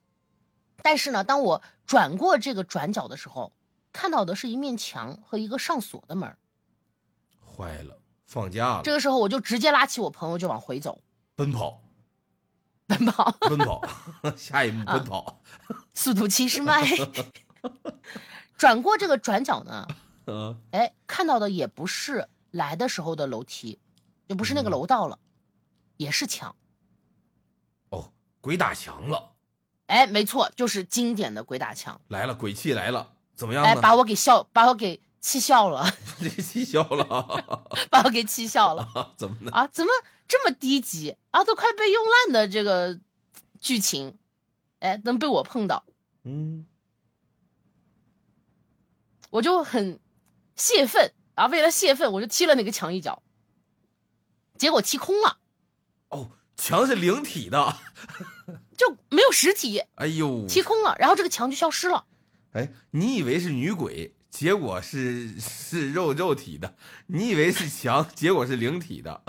[0.82, 3.52] 但是呢，当我转过这个转角的时候，
[3.92, 6.36] 看到的是一面墙和一个上锁的门。
[7.46, 11.00] 坏了，放假了，这个时候，我就直接拉起我朋友就往回走，
[11.36, 11.80] 奔跑
[12.88, 13.80] 奔跑，奔跑，
[14.36, 15.40] 下一幕啊奔跑。
[15.94, 16.84] 速度七十迈。
[18.58, 19.86] 转过这个转角呢，
[20.26, 23.78] 嗯哎，看到的也不是来的时候的楼梯，
[24.28, 25.18] 就不是那个楼道了，
[25.96, 26.54] 也是墙。
[27.88, 29.32] 哦，鬼打墙了，
[29.86, 32.00] 哎，没错，就是经典的鬼打墙。
[32.08, 33.80] 来了，鬼气来了，怎么样哎，呢？
[33.80, 37.06] 把我给笑，把我给气笑了， 这气笑了，
[37.90, 38.86] 把我给气笑了
[39.16, 39.50] 怎么呢？
[39.52, 39.66] 啊！
[39.68, 39.90] 怎么
[40.28, 41.42] 这么低级啊？
[41.42, 43.00] 都快被用烂的这个
[43.60, 44.18] 剧情，
[44.80, 45.84] 哎，能被我碰到，
[46.24, 46.66] 嗯，
[49.30, 49.98] 我就很
[50.54, 51.46] 泄愤啊！
[51.46, 53.22] 为了泄愤，我就踢了那个墙一脚，
[54.58, 55.38] 结果踢空了，
[56.08, 57.76] 哦，墙是灵体的，
[58.76, 62.04] 就没有实体，哎呦，踢空了，然后这个墙就消失了。
[62.52, 66.74] 哎，你以为是女鬼，结果是是肉肉体的；
[67.06, 69.22] 你以为是墙，结果是灵体的。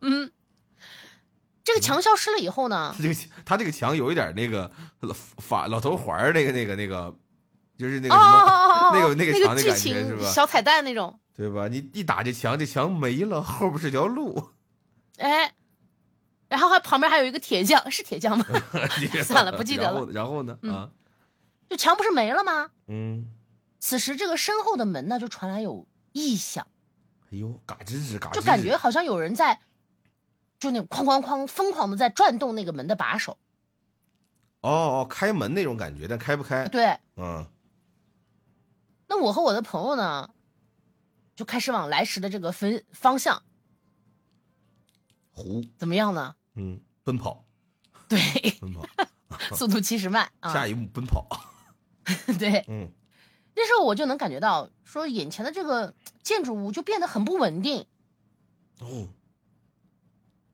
[0.00, 0.30] 嗯，
[1.64, 7.16] 这个墙消失了以后呢他，这个他这个墙有一点那个老法老头环儿那个那个那个，
[7.82, 11.66] 就是那个什么，那个那个剧感觉是吧情小彩蛋那种，对吧？
[11.66, 14.50] 你一打这墙，这墙没了，后边是条路。
[15.16, 15.52] 哎，
[16.48, 18.46] 然后还旁边还有一个铁匠，是铁匠吗？
[19.24, 20.56] 算了不记得了然后呢？
[20.62, 20.88] 啊，
[21.68, 22.70] 就墙不是没了吗？
[22.86, 23.26] 嗯，
[23.80, 26.64] 此时这个身后的门呢，就传来有异响，
[27.32, 29.58] 哎呦，嘎吱吱嘎吱，就感觉好像有人在，
[30.60, 33.36] 就那哐哐哐疯狂的在转动那个门的把手。
[34.60, 36.68] 哦哦，开门那种感觉，但开不开？
[36.68, 37.44] 对，嗯，
[39.12, 40.30] 那我和我的朋友呢，
[41.36, 43.42] 就开始往来时的这个分方向
[45.32, 46.34] 湖，怎么样呢？
[46.54, 47.44] 嗯，奔跑，
[48.08, 48.18] 对，
[48.58, 48.86] 奔跑，
[49.54, 50.50] 速度七十迈 啊！
[50.50, 51.28] 下一幕奔跑。
[52.38, 52.90] 对，嗯
[53.54, 57.86] 那时候我就能感觉到，说眼前的这个建筑物就变得很不稳定，
[58.80, 59.08] 哦，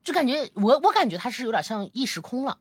[0.02, 2.58] 就感觉我我感觉它是有点像异时空了。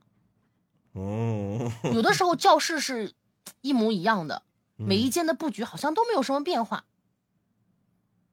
[0.91, 3.15] 哦，有的时候教室是
[3.61, 4.46] 一模一样的，嗯
[4.85, 6.85] 每一间的布局好像都没有什么变化，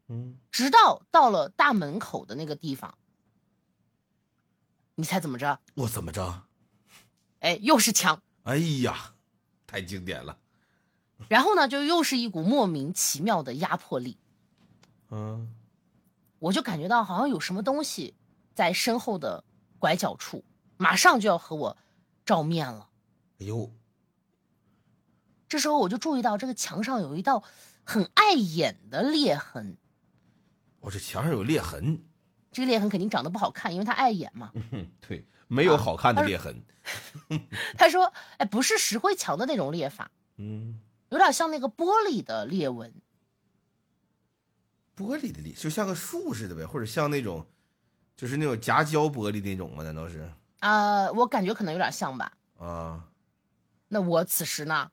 [0.09, 2.97] 嗯，直到到了大门口的那个地方，
[4.95, 5.59] 你猜怎么着？
[5.75, 6.43] 我怎么着？
[7.41, 9.15] 哎，又是墙，哎呀，
[9.67, 10.39] 太经典了。
[11.29, 14.19] 然后呢，就又是一股莫名其妙的压迫力，
[15.11, 15.55] 嗯，
[16.39, 18.15] 我就感觉到好像有什么东西
[18.55, 19.43] 在身后的
[19.79, 20.45] 拐角处，
[20.77, 21.77] 马上就要和我
[22.27, 22.91] 照面了。
[23.41, 23.71] 哎呦，
[25.49, 27.45] 这时候我就注意到这个墙上有一道
[27.85, 29.77] 很碍眼的裂痕，
[30.81, 32.03] 我这墙上有裂痕。
[32.51, 34.53] 这个裂痕肯定长得不好看，因为它碍眼嘛。
[34.71, 36.63] 哼，对，没有好看的裂痕。
[37.77, 40.79] 他说：“哎，不是石灰墙的那种裂法，嗯，
[41.09, 42.93] 有点像那个玻璃的裂纹。
[44.97, 47.45] 玻璃的裂，就像个树似的呗，或者像那种，
[48.17, 49.83] 就是那种夹胶玻璃那种吗？
[49.83, 50.31] 难道是？
[50.61, 52.33] 啊、我感觉可能有点像吧。
[52.59, 53.09] 啊，
[53.89, 54.91] 那我此时呢，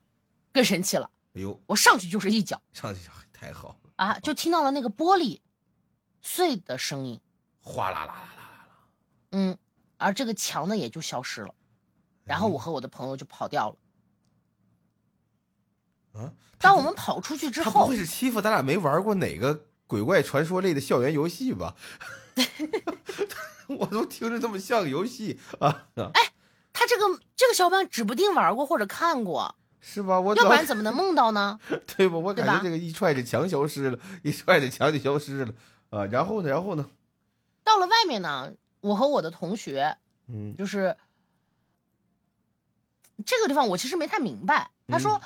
[0.52, 3.00] 更神奇了，哎呦，我上去就是一脚上去
[3.32, 5.40] 太好了，啊，就听到了那个玻璃
[6.20, 7.20] 碎的声音，
[7.60, 8.76] 哗啦啦啦啦啦。
[9.32, 9.56] 嗯，
[9.96, 11.54] 而这个墙呢也就消失了。
[12.24, 16.20] 然后我和我的朋友就跑掉了。
[16.20, 21.74] 啊，当我们跑出去之后他不会，是欺负咱俩没玩过哪个鬼怪传说类的校园游戏吧？
[23.68, 25.88] 我都听着这么像游戏啊！
[26.14, 26.32] 哎
[26.72, 30.18] 他这个这个小伙伴指不定玩过或者看过，是吧？
[30.18, 31.58] 我要不然怎么能梦到呢？
[31.96, 32.16] 对吧？
[32.16, 35.52] 我感觉这个一踹这墙消失了，一踹这墙就消失了
[35.90, 36.06] 啊！
[36.06, 36.48] 然后呢？
[36.48, 36.88] 然后呢？
[37.64, 39.96] 到了外面呢，我和我的同学
[40.28, 40.96] 嗯就是
[43.26, 44.70] 这个地方，我其实没太明白。
[44.88, 45.20] 他说，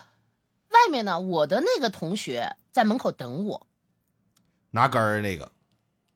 [0.71, 3.67] 外面呢，我的那个同学在门口等我，
[4.71, 5.53] 拿杆儿那个，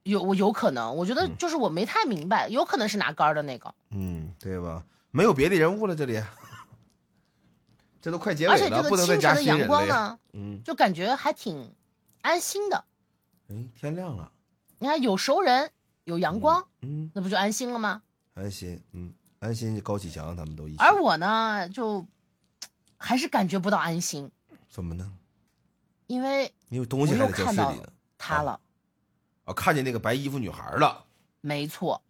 [0.02, 4.82] 有我有可能，我觉得嗯就是我没太明白，有可能是拿杆儿的那个，嗯，对吧？
[5.10, 6.22] 没有别的人物了，这里，
[8.00, 9.66] 这都快结尾了，而且这个不能再清晨的阳。
[9.66, 11.74] 光呢，嗯，就感觉还挺
[12.22, 12.84] 安心的。
[13.48, 14.32] 哎，天亮了，
[14.78, 15.70] 你看有熟人，
[16.04, 18.02] 有阳光，嗯，那不就安心了吗？
[18.34, 22.06] 安心，嗯，安心，高启强他们都一起，而我呢，就
[22.96, 24.30] 还是感觉不到安心，
[24.68, 25.12] 怎么呢？
[26.06, 27.92] 因为你有东西还在教室里呢。
[28.18, 28.60] 他了。
[29.44, 31.04] 啊，看见那个白衣服女孩了。
[31.40, 32.02] 没错，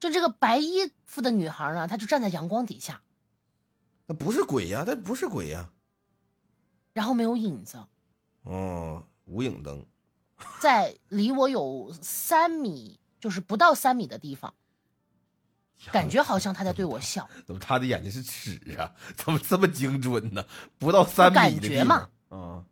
[0.00, 3.00] 就这个白衣服的女孩呢，她就站在阳光底下，
[4.12, 5.70] 那不是鬼呀，他不是鬼呀。
[6.92, 7.82] 然后没有影子，
[8.42, 9.86] 哦，无影灯。
[10.60, 14.52] 在离我有三米，就是不到三米的地方，
[15.90, 17.26] 感觉好像他在对我笑。
[17.46, 18.94] 怎么他的眼睛是尺啊？
[19.16, 20.44] 怎么这么精准呢？
[20.78, 22.10] 不到三米的感觉嘛。
[22.28, 22.66] 啊，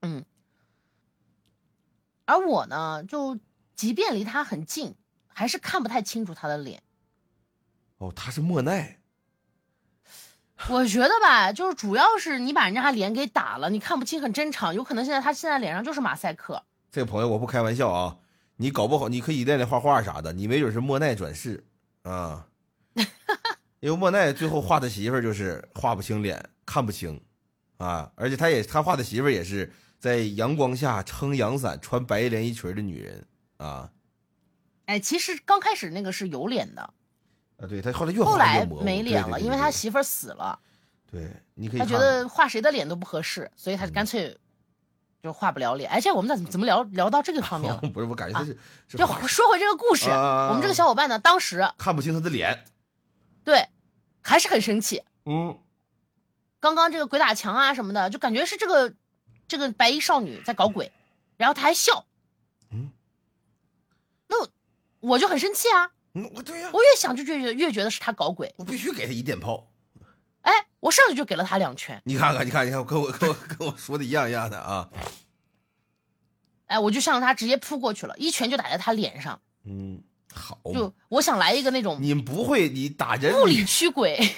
[0.00, 0.24] 嗯，
[2.24, 3.38] 而我呢，就
[3.76, 4.96] 即便离他很近，
[5.28, 6.82] 还是看不太清楚他的脸。
[7.98, 8.99] 哦，他是莫奈。
[10.68, 16.62] 我觉得吧，就是主要是你把人家脸给打了，你看不清很正常，有可能现在他现在脸上就是马赛克。
[16.92, 18.18] 这个朋友我不开玩笑啊，
[18.56, 21.64] 你搞不好你可以练练画画啥的，你没准是莫奈转世
[22.02, 22.46] 啊。
[23.80, 27.20] 因为莫奈最后画的媳妇儿就是画不清脸，看不清
[27.78, 33.90] 啊，而且他也他画的媳妇儿也是在阳光下撑阳伞、穿白连衣裙的女人啊
[34.86, 36.92] 哎，其实刚开始那个是有脸的，
[37.60, 37.66] 啊！
[37.68, 40.58] 对他后来越画后来越，没脸了，因为他媳妇儿死了，
[41.10, 44.36] 对，你可以他觉得画谁的脸都不合适，所以他干脆
[45.22, 45.90] 就画不了脸。
[45.90, 47.80] 而且我们怎么怎么聊聊到这个方面了？
[47.92, 48.56] 不是，我感觉他是、
[48.88, 52.64] 是就说回这个故事，啊我们这个小伙伴呢，当时看不清他的脸，
[53.44, 53.68] 对
[54.22, 55.02] 还是很生气。
[55.26, 55.58] 嗯，
[56.60, 58.94] 刚刚这个鬼打墙啊什么的，就感觉是这个
[59.46, 60.90] 这个白衣少女在搞鬼，
[61.36, 62.06] 然后他还笑，
[62.70, 62.90] 嗯，
[64.28, 64.48] 那我
[65.00, 65.90] 我就很生气啊！
[66.14, 69.70] 嗯，我对呀、我越想就越越觉得是他搞鬼，我必须给他一电炮。
[70.42, 74.88] 哎，我上去就给了他两拳，你看看，你看，你看，跟我跟我跟我说的一样一样的啊。
[76.66, 84.34] 哎，我就向着他直接扑过去了，一拳就打在他脸上，嗯，好，就我想来一个那种你不会，你打人，物理驱鬼，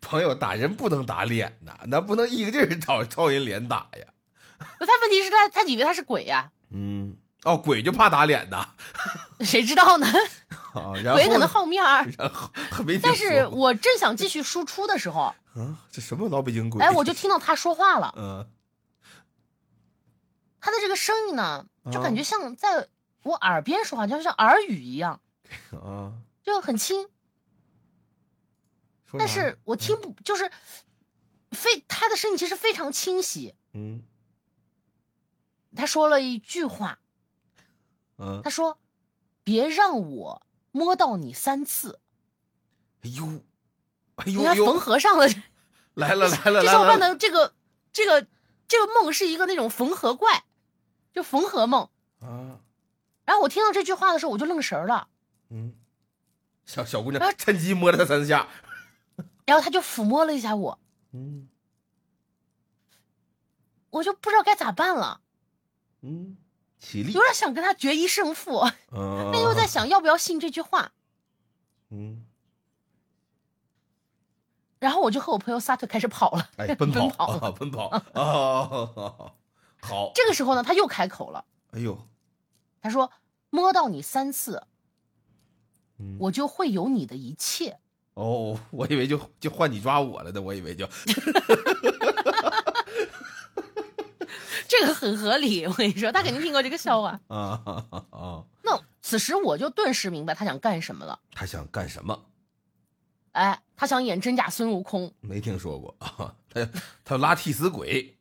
[0.00, 4.06] 朋友打人不能打脸呐，那不能一个劲儿朝朝人脸打呀。
[4.58, 8.74] 他问题是他他以为他是鬼呀、嗯，哦，鬼就怕打脸呐。
[9.40, 10.06] 谁知道呢？
[10.74, 12.06] 啊， 然后鬼可能好面儿。
[12.18, 12.50] 然后
[12.84, 16.82] 没但是我正想继续输出的时候， 啊，这什么老北京鬼？
[16.82, 18.12] 哎，我就听到他说话了。
[18.16, 18.46] 嗯
[20.62, 22.86] 他的这个声音呢，就啊感觉像在
[23.22, 25.18] 我耳边说话，就像耳语一样，
[25.72, 27.08] 啊，就很轻。
[29.18, 30.52] 但是我听不，就是
[31.50, 34.02] 非他的声音其实非常清晰，嗯
[35.74, 36.99] 他说了一句话，
[38.20, 38.78] 嗯，他说
[39.42, 41.98] ：“别让我摸到你三次。
[43.02, 43.42] 哎呦，
[44.16, 45.26] 哎呦”你看缝合上了，
[45.94, 47.54] 来了来了 这小伙伴的这个
[47.92, 48.26] 这个
[48.68, 50.44] 这个梦是一个那种缝合怪，
[51.12, 51.88] 就缝合梦。
[52.20, 52.60] 啊，
[53.24, 55.08] 然后我听到这句话的时候，我就愣神儿了。
[55.48, 55.74] 嗯，
[56.66, 58.46] 小小姑啊娘趁机摸了他三下，
[59.46, 60.78] 然后他就抚摸了一下我，
[61.12, 61.48] 嗯
[63.88, 65.20] 我就不知道该咋办了，
[66.02, 66.36] 嗯，
[66.80, 67.12] 起立。
[67.12, 68.58] 有，点想跟他决一胜负，
[68.90, 70.90] 嗯，但又在想要不要信这句话。
[71.90, 72.24] 嗯，
[74.80, 76.50] 然后我就和我朋友撒腿开始跑了。
[76.56, 77.38] 哎，奔 奔跑。
[77.38, 77.88] 跑啊，奔跑。
[77.88, 79.32] 啊，
[79.82, 81.96] 好，这个时候呢，他又开口了，哎呦，
[82.80, 83.10] 他说
[83.50, 84.62] ：“摸到你三次，
[85.98, 86.16] 嗯。
[86.20, 87.78] 我就会有你的一切。
[88.14, 90.86] 哦，我以为就就换你抓我了的，我以为就，”
[94.80, 97.20] 这个很合理，我跟你说，他肯定听过这个笑话。
[97.28, 101.18] 啊啊啊，那此时我就顿时明白他想干什么了。
[101.32, 102.26] 他想干什么？
[103.32, 105.12] 哎，他想演真假孙悟空。
[105.20, 106.68] 没听说过啊， 他
[107.04, 108.16] 他拉替死鬼，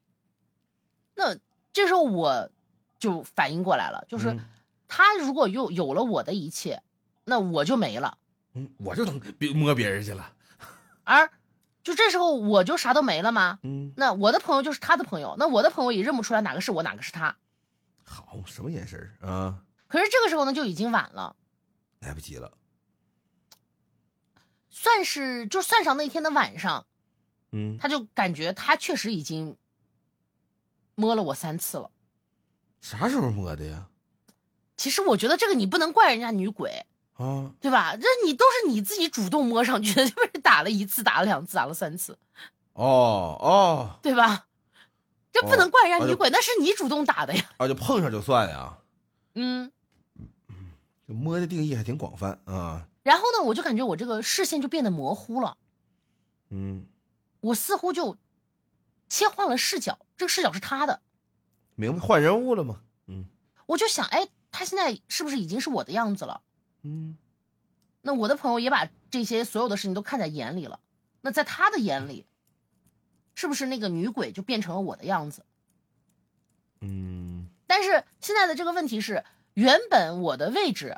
[1.15, 1.35] 那
[1.71, 2.49] 这时候我
[2.99, 4.39] 就反应过来了，就是嗯
[4.87, 6.81] 他如果有有了我的一切，
[7.23, 8.17] 那我就没了。
[8.53, 10.33] 嗯，我就能别摸别人去了，
[11.05, 11.31] 而
[11.83, 13.59] 就这时候我就啥都没了吗？
[13.63, 17.35] 嗯，那我的朋友就是他的朋友，那我的朋友也认不出来哪个是我，哪个是他。
[18.03, 19.63] 好，什么眼神儿啊？
[19.87, 21.35] 可是这个时候呢，就已经晚了，
[21.99, 22.57] 来不及了，
[24.69, 26.85] 算是就算上那天的晚上，
[27.51, 29.57] 嗯，他就感觉他确实已经
[30.95, 31.91] 摸了我三次了。
[32.81, 33.87] 啥时候摸的呀？
[34.77, 36.85] 其实我觉得这个你不能怪人家女鬼，
[37.19, 37.95] 啊，对吧？
[37.97, 42.17] 这你都是你自己主动摸上去的， 就是打了一次，打了两次，打了三次，
[42.73, 44.45] 哦哦对吧？
[45.31, 47.43] 这不能怪人哦家女鬼，那是你主动打的呀。
[47.57, 48.77] 啊，就碰上就算呀，
[49.35, 49.69] 嗯，
[51.07, 55.57] 就摸的定义还挺广泛啊，然后呢，我就感觉我这个视线就变得模糊了，
[56.49, 56.87] 嗯，
[57.41, 58.15] 我似乎就
[59.09, 61.01] 切换了视角，这个视角是他的，
[61.75, 62.81] 明白换人物了吗？
[63.07, 63.25] 嗯
[63.65, 66.41] 我就想，哎，他现在是不是已经是我的样子了？
[66.83, 67.17] 嗯，
[68.01, 70.79] 那我的朋友也把这些所有的事情都看在眼里了，
[71.21, 72.25] 那在他的眼里，
[73.35, 75.45] 是不是那个女鬼就变成了我的样子？
[76.81, 80.97] 嗯，但是现在的这个问题是，原本我的位置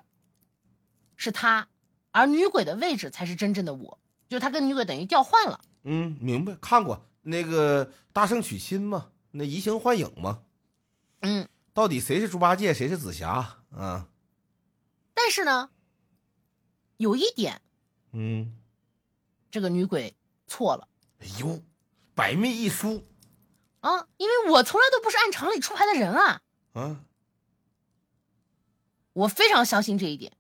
[1.16, 1.68] 是他，
[2.12, 5.60] 而女鬼的位置才是真正的我，就是他跟女鬼等于调换了。
[5.84, 10.44] 嗯，明白，看过那个《大圣娶亲》嘛，那移形换影嘛，
[11.22, 14.08] 嗯，到底谁是猪八戒，谁是紫霞啊？
[15.14, 15.70] 但是呢，
[16.98, 17.62] 有一点，
[18.12, 18.56] 嗯，
[19.50, 20.16] 这个女鬼
[20.48, 20.88] 错了
[21.20, 21.62] 哎呦，
[22.16, 23.06] 百密一疏
[23.82, 26.42] 啊，因为我从来都不是按常理出牌的人啊，
[26.74, 27.04] 啊，
[29.14, 30.38] 我非常相信这一点。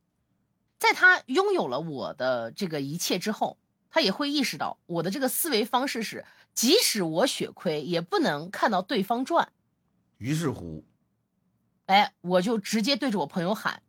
[0.79, 9.53] 在他拥有了我的这个一切之后，他也会意识到我的这个思维方式是，即使我血亏，也不能看到对方赚。
[10.17, 10.83] 于是乎，
[11.85, 13.83] 哎，我就直接对着我朋友喊，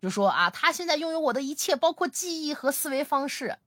[0.00, 3.58] 就说啊，他现在拥有我的一切，包括记忆和思维方式。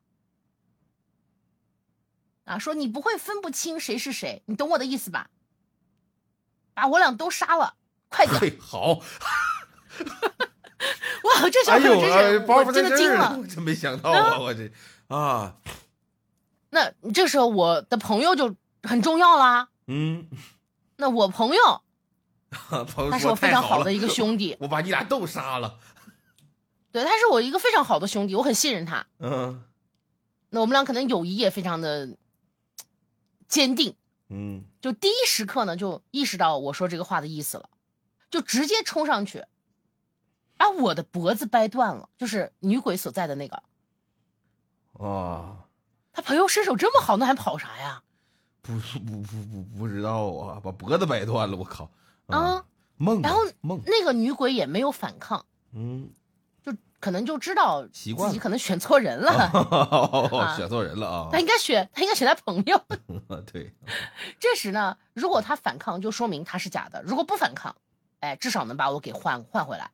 [2.46, 5.30] 啊，说你不会分不清谁是谁，你懂我的意思吧？
[6.74, 7.76] 把我俩都杀了，
[8.10, 8.40] 快点！
[8.40, 8.94] 嘿，好，
[11.24, 13.40] 哇，这小哎呦，朋友真是，我真的惊了。
[13.48, 14.72] 真没想到啊，我这
[15.08, 15.56] 啊，
[16.72, 19.70] 那这时候我的朋友就很重要啦。
[19.86, 20.28] 嗯，
[20.98, 21.82] 那我朋友
[22.88, 25.78] 朋友他是我非常好的一个兄弟，我把你俩都杀了，
[26.94, 29.08] 对，他是我一个非常好的兄弟，我很信任他。
[29.20, 29.64] 嗯
[30.50, 32.16] 那我们俩可能友谊也非常的
[33.48, 33.96] 坚定。
[34.30, 37.68] 嗯，就第一时刻呢，就意识到我说这个话的意思了，
[38.30, 39.44] 就直接冲上去，
[40.56, 43.64] 把我的脖子掰断了，就是女鬼所在的那个。
[45.04, 45.66] 啊，
[46.14, 48.04] 他朋友身手这么好，那还跑啥呀？
[48.62, 51.90] 不不不不不知道啊，把脖子掰断了，我靠
[52.28, 52.64] 啊！
[52.98, 56.14] 梦啊，然后梦，那个女鬼也没有反抗，嗯，就
[57.04, 59.30] 可能就知道自己可能选错人了，
[60.40, 62.82] 啊选错人了啊他，应该选他应该选他朋友。
[63.52, 63.74] 对，
[64.40, 67.76] 这时呢，如果他反抗，就说明他是假的；如果不反抗，
[68.22, 69.92] 哎，至少能把我给换换回来。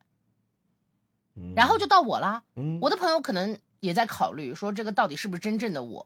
[1.36, 2.44] 嗯然后就到我啦。
[2.58, 6.06] 嗯，我的朋友可能也在考虑说这个到底是不是真正的我，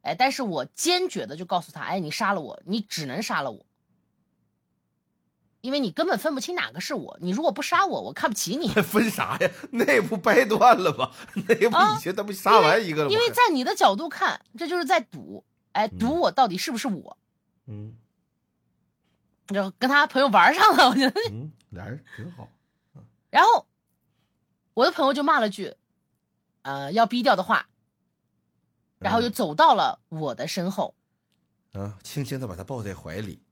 [0.00, 3.64] 哎，但是我坚决的就告诉他，哎，你杀了我，你只能杀了我，
[5.62, 9.50] 因为你根本分不清哪个是我，你如果不杀我，我看不起你， 分啥呀？
[9.72, 11.10] 那不掰断了吗？
[11.48, 13.10] 那不啊已经他不杀完一个了吗？
[13.12, 15.42] 因为在你的角度看，这就是在赌，
[15.72, 17.16] 哎，赌我到底是不是我。
[17.66, 17.96] 嗯
[19.48, 21.20] 就跟他朋友玩上了，我觉得。
[21.30, 22.48] 嗯，俩人挺好。
[23.30, 23.66] 然后
[24.74, 25.74] 我的朋友就骂了句，
[26.62, 27.68] 呃，要逼掉的话，
[28.98, 30.94] 然后就走到了我的身后，
[31.72, 33.42] 啊，轻轻的把他抱在怀里。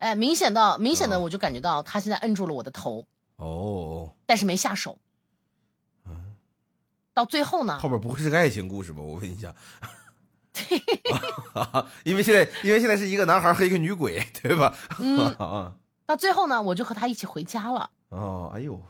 [0.00, 4.98] 哎，明显的，明显的，啊我就感觉到他现在摁住了我的头，哦，但是没下手。
[6.06, 6.34] 嗯，
[7.12, 9.02] 到最后呢后，边不会是个爱情故事吧？
[9.02, 9.54] 我问一下。
[12.02, 14.74] 因为现在，因为现在是一个男孩和一个女鬼，对吧？
[14.98, 15.74] 嗯，啊，
[16.06, 17.90] 到最后呢，我就和他一起回家了。
[18.08, 18.80] 哦，哎呦，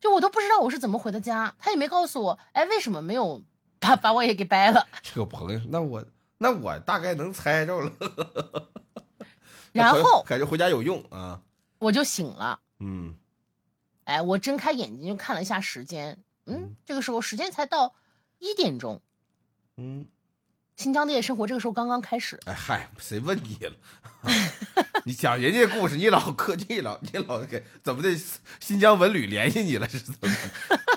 [0.00, 3.42] 就我都不知道我是怎么回的家，他也没告诉我，哎，为什么没有
[3.78, 4.86] 把把我也给掰了？
[5.02, 6.04] 这个朋友，那我
[6.38, 7.92] 那我大概能猜着了。
[9.80, 11.40] 然后感觉回家有用啊。
[11.78, 13.14] 我就醒了，嗯
[14.04, 16.16] 哎，我睁开眼睛就看了一下时间，
[16.46, 17.94] 嗯嗯，这个时候时间才到
[18.38, 19.00] 一点钟，
[19.76, 20.06] 嗯，
[20.76, 22.38] 新疆的夜生活这个时候刚刚开始。
[22.46, 23.72] 哎嗨，谁问你了？
[24.22, 24.30] 啊
[25.04, 28.16] 你讲人家故事，你老客气了你老给怎么的？
[28.60, 30.28] 新疆文旅联系你了是怎么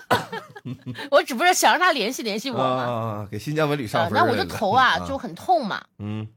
[1.09, 2.63] 我只不过想让他联系联系我的？
[2.63, 2.83] 嘛。
[2.83, 4.19] 啊，给新疆文旅上呃，分。
[4.19, 5.83] 那我的头啊就很痛嘛。
[5.97, 6.27] 嗯呃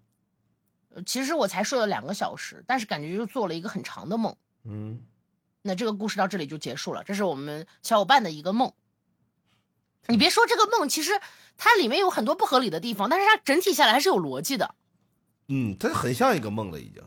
[1.04, 4.34] 其实我才睡了两个小时，但是感觉就做了一个很长的梦。
[4.64, 5.02] 嗯，
[5.62, 8.72] 那这个故事到这里就结束了，这是我们小伙伴的一个梦。
[10.06, 11.12] 你别说这个梦，其实
[11.56, 14.74] 它里面有很多不合理的地方，但是它整体下来还是有逻辑的。
[15.48, 17.02] 嗯，它很像一个梦了，已经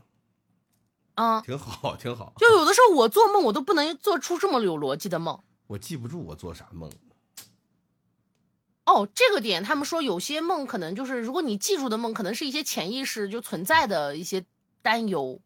[1.15, 2.33] 嗯，挺好，挺好。
[2.37, 5.39] 就有的时候我做梦，我都不能做出这么有逻辑的梦。
[5.67, 6.91] 我记不住我做啥梦。
[8.93, 14.43] 哦，这个点他们说有些梦可能就是，如果你记住的梦，可能是一些潜意识就存在的一些
[14.81, 15.39] 担忧。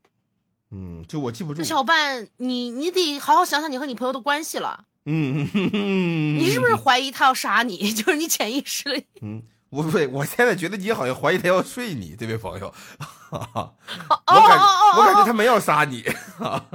[0.72, 1.64] 嗯，就我记不住这。
[1.64, 4.86] 小伙伴，你你得好好想想你和你朋友的关系了。
[5.06, 7.78] 嗯， 你是不是怀疑他要杀你？
[7.94, 12.74] 就是你潜意识里嗯，我不对，我现在觉得你好像怀疑他要睡你，这位朋友。
[13.32, 13.74] 我哦
[14.26, 14.60] 感
[14.98, 16.04] 我感觉哦他没要杀你，
[16.40, 16.66] 啊！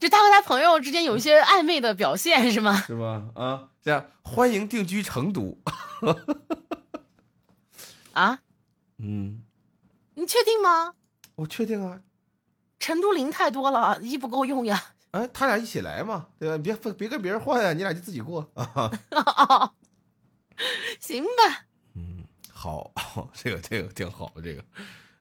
[0.00, 2.74] 就他和他朋友之间有一些暧昧的表现是吗？
[2.86, 3.30] 是吗？
[3.36, 5.58] 啊，这样欢迎定居成都。
[8.12, 8.40] 啊，
[8.98, 9.42] 嗯，
[10.14, 10.94] 你确定吗？
[11.36, 12.00] 我确定啊。
[12.80, 14.82] 成都零太多了，一不够用呀。
[15.12, 16.58] 哎，他俩一起来嘛，对吧？
[16.58, 18.90] 别别跟别人换啊，你俩就自己过啊。
[19.14, 19.72] 哦，
[20.98, 21.71] 行吧，嗯，
[22.62, 22.92] 好，
[23.34, 24.64] 这个这个挺好，这个，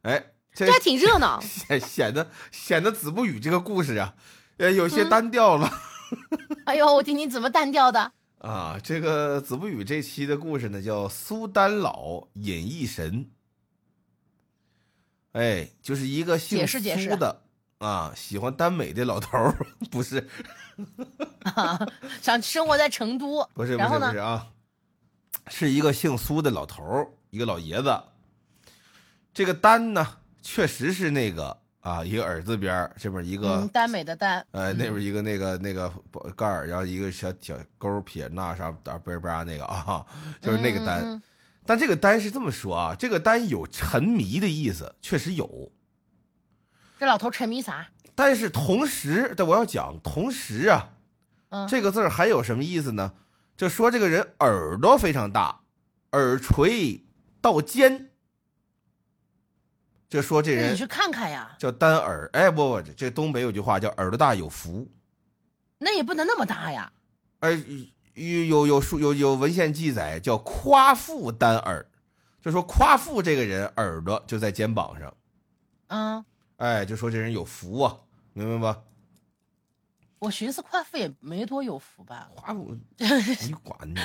[0.04, 0.24] 哎，
[0.54, 1.42] 这这还挺热闹。
[1.42, 4.14] 显显得显得子不语这个故事啊，
[4.58, 5.72] 呃，有些嗯单调了。
[6.66, 8.12] 哎呦，我听你怎么单调的。
[8.38, 13.32] 啊，这个子不语这期的故事呢，叫苏丹老隐逸神。
[15.32, 17.42] 哎，就是一个姓解释解释苏的
[17.80, 19.56] 啊，喜欢耽美的老头儿，
[19.90, 20.30] 不是
[22.22, 24.48] 想生活在成都，不是不是不是啊，
[25.48, 28.00] 是一个姓苏的老头儿，一个老爷子。
[29.34, 30.06] 这个丹呢，
[30.42, 35.90] 确实是那个啊，一个耳字边，这边一个嗯，耽美的耽，呃，那边一个那个那个
[36.36, 40.06] 盖儿，然后一个小小勾撇捺啥打叭叭那个啊，
[40.42, 41.02] 就是那个单。
[41.02, 41.22] 嗯嗯嗯
[41.64, 45.72] 但这个单是这么说啊，这个单有沉迷的意思，确实有。
[47.00, 47.88] 这老头沉迷啥？
[48.16, 50.90] 但是同时，但我要讲，同时啊，
[51.50, 53.14] 嗯，这个字儿还有什么意思呢？
[53.62, 55.62] 就说这个人耳朵非常大，
[56.14, 57.06] 耳垂
[57.40, 58.10] 到肩，
[60.10, 62.28] 就说这人你去看看呀，叫单耳。
[62.34, 64.90] 哎，不不，这东北有句话叫耳朵大有福。
[65.78, 66.92] 那也不能那么大呀。
[67.42, 67.52] 哎
[68.16, 71.86] 有有有书有有文献记载叫夸父单耳，
[72.42, 75.16] 就说夸父这个人耳朵就在肩膀上，
[75.90, 77.96] 嗯，哎，就说这人有福啊，
[78.34, 78.82] 明白吧？
[80.22, 82.30] 我寻思夸父也没多有福吧。
[82.36, 84.02] 夸父，你管呢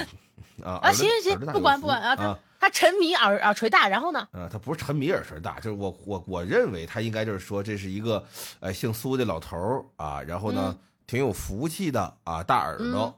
[0.65, 0.81] 啊？
[0.83, 4.21] 啊，行行行，不管不管啊，他啊他沉迷耳耳垂大，然后呢？
[4.33, 8.25] 啊，他不是沉迷耳垂大，就是我我我认为他应该就是说这是一个
[8.61, 13.15] 呃姓苏的老头儿啊，然后呢、嗯挺有福气的啊，大耳朵，嗯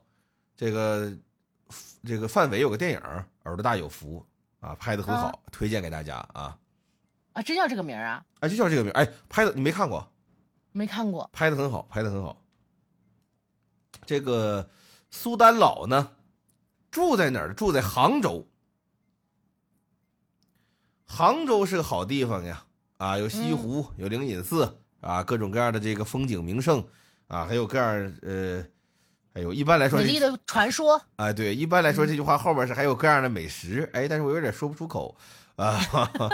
[0.56, 1.10] 这个
[2.04, 2.98] 这个范伟有个电影
[3.44, 4.22] 《耳朵大有福》
[4.66, 6.58] 啊，拍的很好，啊推荐给大家啊。
[7.32, 8.22] 啊，真叫这个名儿啊？
[8.40, 10.06] 哎，就叫这个名儿，哎，拍的你没看过？
[10.72, 11.30] 没看过。
[11.32, 12.36] 拍的很好，拍的很好。
[14.06, 14.68] 这个
[15.10, 16.12] 苏丹老呢，
[16.90, 17.52] 住在哪儿？
[17.54, 18.46] 住在杭州。
[21.04, 22.64] 杭州是个好地方呀，
[22.98, 26.86] 啊，有西湖，有灵隐寺啊，各种各样的这个风景名胜
[27.28, 28.64] 啊，还有各样呃，
[29.32, 35.16] 还有一般来说，美丽的传说，哎，对，一般来说这句话后边是还有各样的美食，哎，但是我有点说不出口
[35.56, 35.80] 啊，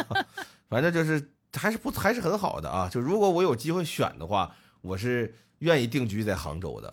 [0.68, 2.88] 反正就是还是不还是很好的啊。
[2.88, 6.92] 就如果我有机会选的话，我是愿意定居在杭州的。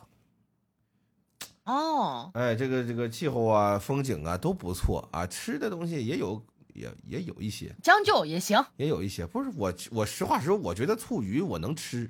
[1.66, 6.43] 哦，哎，这个这个气候啊、风景啊都不错啊，吃的东西也有
[6.74, 8.64] 也也有一些，将就也行。
[8.78, 9.26] 也有一些。
[9.26, 12.09] 不是我我实话实说，我觉得醋鱼我能吃，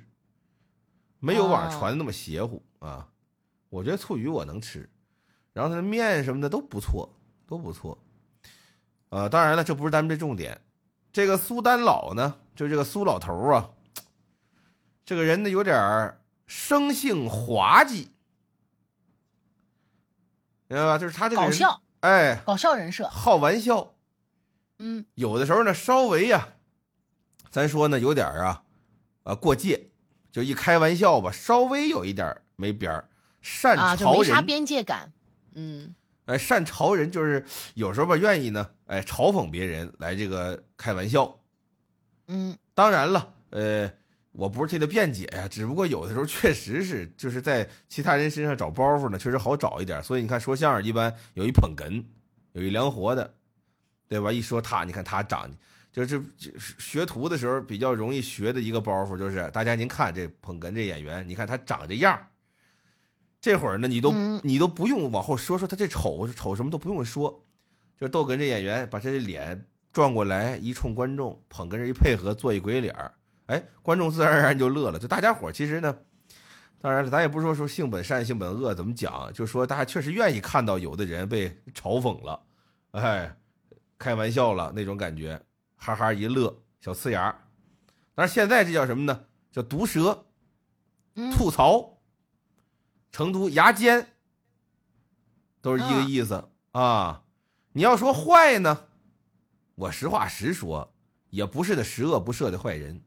[1.18, 3.08] 没有网上哦传的那么邪乎啊。
[3.68, 4.88] 我觉得醋鱼我能吃，
[5.52, 7.08] 然后它的面什么的都不错，
[7.46, 7.98] 都不错。
[9.10, 10.60] 呃，当然了，这不是咱们这重点。
[11.12, 13.70] 这个苏丹老呢，就这个苏老头啊，
[15.04, 18.11] 这个人呢有点儿生性滑稽，
[20.72, 20.98] 明白吧？
[20.98, 23.92] 就是他这个人，搞笑哎，搞笑人设，好玩笑，
[24.78, 25.04] 嗯。
[25.16, 26.48] 有的时候呢，稍微呀、
[27.50, 28.62] 咱说呢，有点儿啊，
[29.24, 29.90] 啊过界，
[30.32, 33.06] 就一开玩笑吧，稍微有一点儿没边儿，
[33.42, 34.40] 善啊，人，没啥。
[34.40, 35.12] 边界感，
[35.54, 35.94] 嗯。
[36.24, 37.44] 哎，善嘲人就是
[37.74, 41.38] 有时候吧，愿意呢，哎，嘲讽别人来这个开玩笑。
[42.28, 42.56] 嗯。
[42.74, 43.92] 当然了，呃，
[44.32, 50.02] 我不是替他辩解呀，只不过有的时候确实是就是在其他人身上找包袱呢，确实好找一点。
[50.02, 52.02] 所以你看，说相声一般有一捧哏，
[52.52, 53.34] 有一梁活的，
[54.08, 54.32] 对吧？
[54.32, 55.50] 一说他，你看他长，
[55.92, 62.26] 就是就是学徒的时候比较容易学的一个包袱，就是大家您看这捧哏这演员，你看他长这样儿，
[63.38, 67.44] 这会儿呢，你都、嗯你都不用往后说说他这丑丑什么都不用说，
[68.00, 73.12] 就是逗哏这演员把这脸转过来一冲观众，捧哏这一配合做一鬼脸儿，
[73.46, 74.98] 哎，观众自然而然就乐了。
[74.98, 75.96] 就大家伙儿其实呢，
[76.80, 82.42] 当然了，咱也不是说说性本善性本恶怎么讲，就说大家确实愿意看到有的人被嘲讽了，
[82.92, 83.36] 哎，
[83.98, 85.40] 开玩笑了那种感觉，
[85.76, 87.34] 哈哈一乐，小呲牙。
[88.14, 89.24] 但是现在这叫什么呢？
[89.50, 90.26] 叫毒舌、
[91.14, 91.98] 嗯，吐槽、
[93.10, 94.06] 成都牙尖，
[95.60, 97.22] 都是一个嗯意思、啊。
[97.72, 98.86] 你要说坏呢，
[99.74, 100.94] 我实话实说，
[101.30, 103.02] 也不是那十恶不赦的坏人。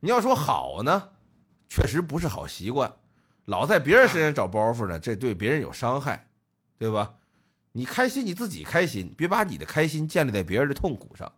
[0.00, 1.10] 你要说好呢，
[1.68, 2.94] 确实不是好习惯，
[3.46, 6.28] 老在别人身上找包袱呢，这对别人有伤害，
[6.78, 7.16] 对吧？
[7.72, 11.32] 你开心你自己开心，别把你的开心建立在别人的痛苦上。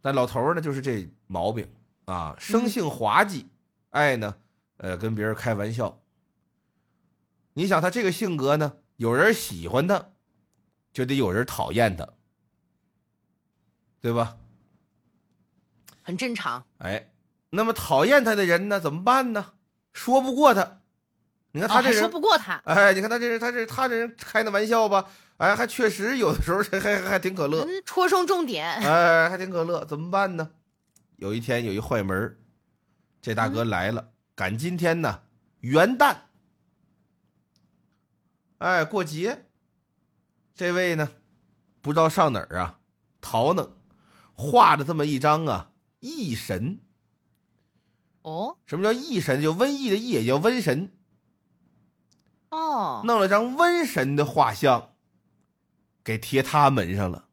[0.00, 1.68] 但老头呢，就是这毛病
[2.04, 3.48] 啊，生性滑稽，
[3.90, 4.36] 爱呢，
[4.76, 6.00] 呃，跟别人开玩笑。
[7.54, 10.12] 你想他这个性格呢，有人喜欢他，
[10.92, 12.08] 就得有人讨厌他，
[14.00, 14.38] 对吧？
[16.08, 17.10] 很正常，哎，
[17.50, 19.52] 那么讨厌他的人呢，怎么办呢？
[19.92, 20.80] 说不过他。
[21.52, 25.04] 你看他这人，说不过他，哎，你看他这人，他这他这人开那玩笑吧，
[25.36, 30.50] 哎，还确实有的时候还还还挺可乐，嗯，戳中重点，哎，还挺可乐，怎么办呢？
[31.16, 32.38] 有一天有一坏门儿
[33.20, 35.20] 这大哥来了，赶今天呢
[35.60, 36.16] 元旦，
[38.56, 39.44] 哎，过节，
[40.54, 41.10] 这位呢
[41.82, 42.78] 不知道上哪儿啊
[43.20, 43.72] 逃呢，
[44.32, 46.80] 画着这么一张啊异神。
[48.22, 49.40] 哦什么叫异神？
[49.40, 50.92] 就瘟疫的疫，也叫瘟神。
[52.50, 54.92] 哦，弄了张瘟神的画像，
[56.02, 57.26] 给贴他门上了。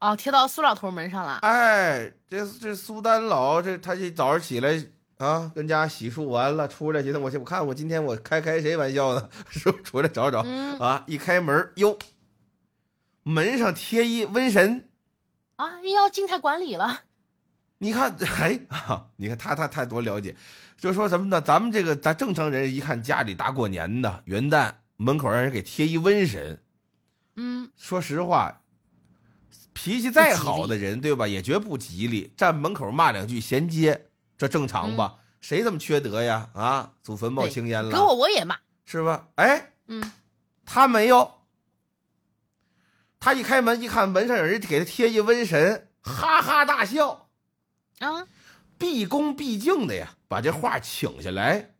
[0.00, 4.86] 哦，贴到苏老头门上了，哎，这这苏丹老这他这早上起来
[5.18, 9.28] 啊，跟家洗漱完了出来，觉得我我看我今天我开开谁玩笑呢？
[9.48, 11.04] 说出来找找嗯啊？
[11.06, 11.98] 一开门哟，
[13.22, 14.90] 门上贴一瘟神，
[15.56, 17.02] 啊，要静态管理了，
[17.78, 20.34] 你看， 哎啊，你看他他他多了解，
[20.78, 21.40] 就说什么呢？
[21.40, 26.62] 咱们这个咱正常人一看家里大过年的元旦门口让人给贴一瘟神，
[27.36, 28.60] 嗯，说实话，
[29.72, 32.32] 脾气再好的人，对吧，也绝不吉利。
[32.36, 34.06] 站门口骂两句衔接，
[34.38, 35.16] 这正常吧？
[35.40, 36.48] 谁这么缺德呀？
[36.54, 39.28] 啊，祖坟冒青烟了给我，我也骂，是吧？
[39.34, 40.10] 哎，嗯，
[40.64, 41.30] 他没有，
[43.24, 47.30] 他一开门一看门上有人给他贴一瘟神，哈哈大笑，
[48.00, 48.28] 啊，
[48.76, 51.70] 毕恭毕敬的呀，把这画请下来，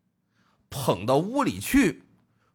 [0.70, 2.04] 捧到屋里去，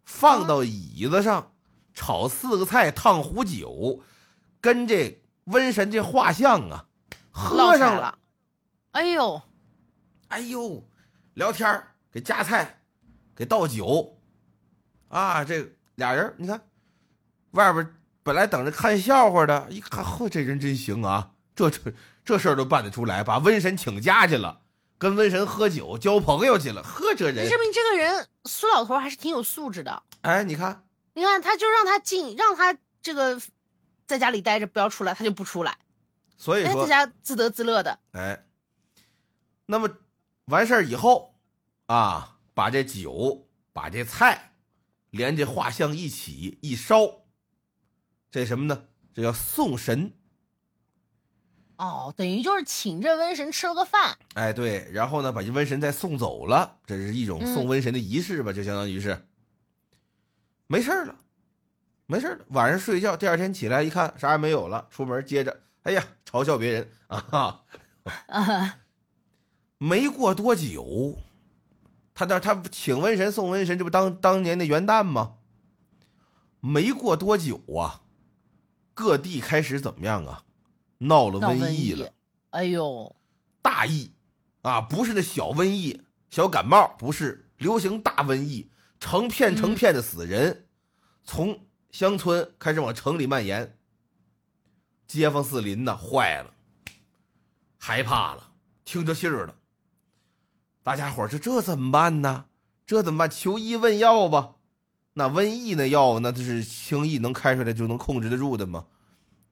[0.03, 1.53] 放到椅子上，
[1.93, 4.01] 炒四个菜，烫壶酒，
[4.59, 6.87] 跟这瘟神这画像啊
[7.29, 8.17] 喝上了。
[8.93, 9.39] 哎呦，
[10.29, 10.83] 哎呦，
[11.35, 12.81] 聊天儿给夹菜，
[13.35, 14.19] 给倒酒，
[15.09, 16.59] 啊，这俩人你看，
[17.51, 21.93] 外边本来等着看笑话的，一看，嚯，这人真行啊，这这
[22.23, 24.61] 这事儿都办得出来，把瘟神请家去了，
[24.97, 30.03] 跟瘟神喝酒交朋友去了，呵，这人，证明这个人苏老头还是挺有素质的。
[30.21, 33.41] 哎，你看，你看，他就让他进，让他这个
[34.05, 35.77] 在家里待着，不要出来，他就不出来，哎，
[36.37, 37.97] 所以说在，家自得自乐的。
[38.11, 38.45] 哎，
[39.65, 39.89] 那么
[40.45, 41.35] 完事儿以后
[41.85, 44.51] 啊，把这酒，把这菜，
[45.09, 47.18] 连这画像一起一烧，
[48.31, 48.83] 这什么呢？
[49.13, 50.13] 这叫送神。
[51.77, 54.17] 哦，等于就是请这瘟神吃了个饭。
[54.33, 59.25] 哎，对，然后呢，把这瘟神再送走了，这是一种嗯送瘟神的仪式吧，就相当于是
[60.67, 61.15] 没事儿了，
[62.05, 62.45] 没事儿了。
[62.49, 67.63] 晚上睡觉，第二天起来一看啥也没有了，出门接着，哎呀，嘲笑别人啊哈，
[68.27, 68.79] 啊，
[69.79, 71.17] 没过多久，
[72.13, 75.37] 他那他请瘟神送瘟神，这不当当年的元旦吗？
[76.59, 78.01] 没过多久啊，
[78.99, 80.43] 各地开始怎么样啊？
[80.97, 82.11] 闹了瘟疫了，
[82.49, 83.15] 哎呦，
[83.61, 84.11] 大疫
[84.63, 88.69] 啊，不是那小瘟疫、小感冒，不是流行大瘟疫，
[88.99, 90.67] 成片成片的死人，
[91.23, 93.79] 从乡村开始往城里蔓延，
[95.07, 96.53] 街坊四邻呐坏了，
[97.77, 98.51] 害怕了，
[98.83, 99.55] 听着信儿了。
[100.83, 102.47] 大家伙儿说这怎么办呢？
[102.85, 103.29] 这怎么办？
[103.29, 104.55] 求医问药吧。
[105.19, 108.85] 那瘟疫那药，那就是轻易能开出来就能控制得住的吗？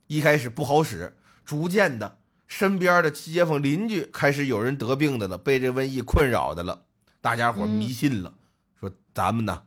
[0.08, 6.86] 一开始不好使，逐渐的，身边的街坊邻居开始有人得病的了，被这瘟疫困扰的了。
[7.20, 8.34] 大家伙迷信了，
[8.80, 9.64] 说咱们呢，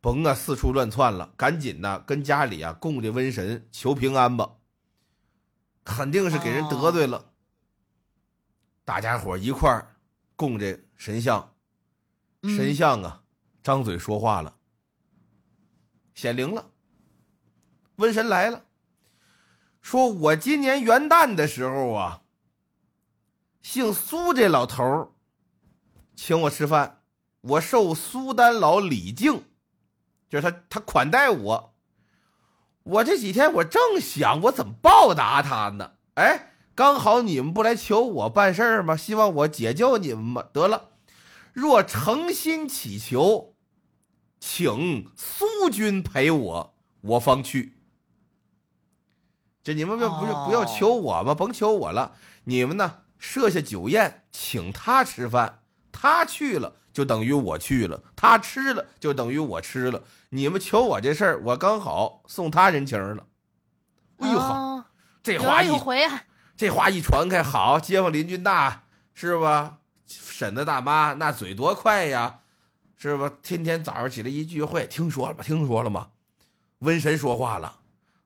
[0.00, 4.52] 甭啊四处乱窜了，赶紧呢跟家里啊供这瘟神求平安吧。
[5.82, 7.32] 肯定是给人得罪了。
[8.84, 9.96] 大家伙一块儿
[10.36, 11.52] 供这神像，
[12.44, 13.22] 神嗯像啊，
[13.64, 14.54] 张嘴说话了，
[16.14, 16.70] 显灵了，
[17.96, 18.64] 瘟神来了，
[19.82, 22.22] 说我今年元旦的时候啊，
[23.60, 25.14] 姓苏这老头
[26.14, 27.02] 请我吃饭，
[27.40, 29.42] 我受苏丹老李敬，
[30.28, 31.74] 就是他他款待我。
[32.84, 38.96] 我这几天我正想我怎么报答他呢，哎，刚好你们不来求我办事儿吗？
[38.96, 40.44] 希望我解救你们吗？
[40.52, 40.90] 得了，
[41.52, 43.53] 若诚心祈求，
[44.46, 47.78] 请苏军陪我，我方去。
[49.62, 51.34] 这你们不不是不要求我吗？
[51.34, 52.12] 甭求我了，
[52.44, 60.04] 你们呢设下酒宴，请他吃饭，他去了就等于我去了，他吃了就等于我吃了。
[60.28, 63.26] 你们求我这事儿，我刚好送他人情了。
[64.18, 64.84] 哎呦
[65.22, 66.24] 这话一回啊，
[66.54, 68.82] 这话一传开，好，街坊邻居那
[69.14, 69.78] 是吧？
[70.06, 72.40] 婶子大妈那嘴多快呀，
[72.96, 73.30] 是吧？
[73.42, 75.42] 天天早上起来一聚会，听说了吗？
[75.42, 76.10] 听说了吗？
[76.80, 77.80] 瘟神说话了，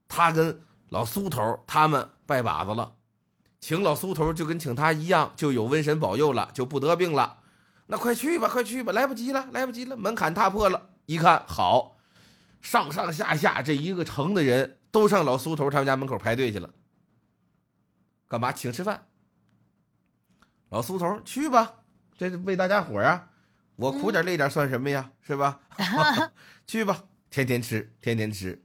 [0.09, 2.95] 他跟老苏头他们拜把子了，
[3.61, 7.39] 请老苏头就跟请他一样，就有瘟神保佑了，就不得病了。
[7.87, 10.91] 那快去吧，快去吧，来不及了，来不及了，门槛踏破了。
[11.07, 11.97] 一看好，
[12.61, 16.71] 上上下下这一个城的人都上老苏头他们家门口排队去了。
[18.29, 18.53] 干嘛？
[18.53, 19.07] 请吃饭。
[20.69, 21.77] 老苏头去吧，
[22.19, 23.28] 这是为大家伙啊，
[23.79, 25.09] 我苦点累点算什么呀？
[25.25, 25.61] 是吧？
[26.67, 28.61] 去吧，天天吃，天天吃。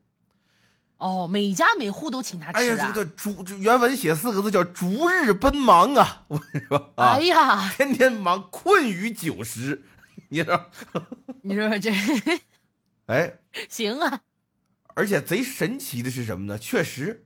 [0.97, 6.23] 哦，每家每户都请他哎呀，这，个逐原文写四个字叫“逐日奔忙”啊！
[6.29, 9.83] 我跟你说啊哎，呀，天天忙，困于九十。
[10.29, 10.65] 你说？
[11.43, 11.91] 你说这
[13.05, 13.37] 哎，
[13.69, 14.21] 行啊，
[14.95, 16.57] 而且贼神奇的是什么呢？
[16.57, 17.25] 确实，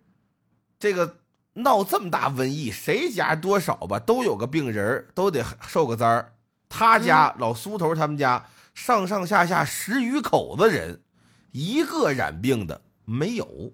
[0.78, 1.20] 这个
[1.54, 6.34] 闹这么大瘟疫，谁家多少吧都有个病人儿都得受个灾儿。
[6.70, 11.02] 他家、老苏头他们家上上下下十余口子人，
[11.52, 13.72] 一个染病的没有。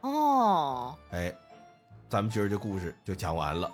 [0.00, 1.34] 哦，哎，
[2.08, 3.70] 咱们今儿这故事就讲完了。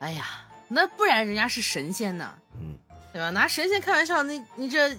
[0.00, 0.26] 哎呀，
[0.68, 2.76] 那不然人家是神仙呢，嗯，
[3.12, 3.30] 对吧？
[3.30, 4.96] 拿神仙开玩笑，那你这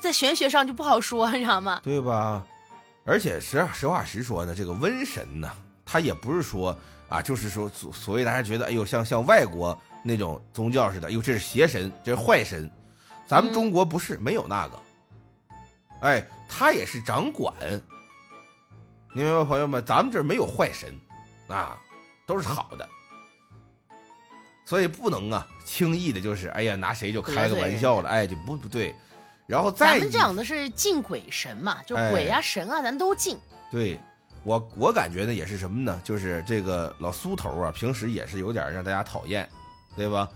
[0.00, 1.80] 在玄学上就不好说，你知道吗？
[1.82, 2.44] 对吧？
[3.04, 5.50] 而且实实话实说呢，这个瘟神呢，
[5.84, 6.76] 他也不是说
[7.08, 12.70] 啊，就是说所所谓大家觉得，哎呦，像像外国那种宗教似的，哎呦，这是邪神，这是坏神。
[13.26, 14.78] 咱们嗯中国不是，没有那个。
[16.00, 17.54] 哎，他也是掌管。
[19.14, 19.84] 你明白吗，朋友们？
[19.84, 20.94] 咱们这没有坏神，
[21.48, 21.78] 啊，
[22.26, 22.88] 都是好的。
[24.64, 28.94] 所以不能啊，轻易的就是，哎呀，拿谁就开个玩笑了，哎，就不不对。
[29.46, 33.38] 然后再咱们讲的是敬鬼神嘛，就哎鬼啊、神啊，咱都敬。
[33.70, 33.98] 对
[34.48, 36.00] 我，我感觉呢也是什么呢？
[36.02, 39.46] 就是这个老苏头啊，平时也是有点让大家讨厌，
[39.94, 40.26] 对吧？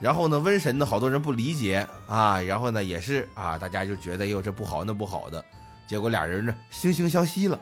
[0.00, 5.44] 然后呢，瘟神呢，好多人不理解啊，然后呢，也是啊，大家就觉得哟这不好那不好的，
[5.86, 7.60] 结果俩人呢惺惺相惜了，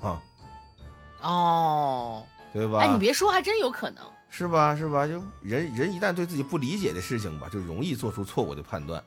[0.00, 0.22] 啊，
[1.20, 2.22] 哦，
[2.54, 2.78] 对吧？
[2.78, 4.02] 哎，你别说，还真有可能。
[4.30, 4.74] 是吧？
[4.74, 5.06] 是吧？
[5.06, 9.02] 就人人一旦对自己不理解的事情吧，就容易做出错误的判断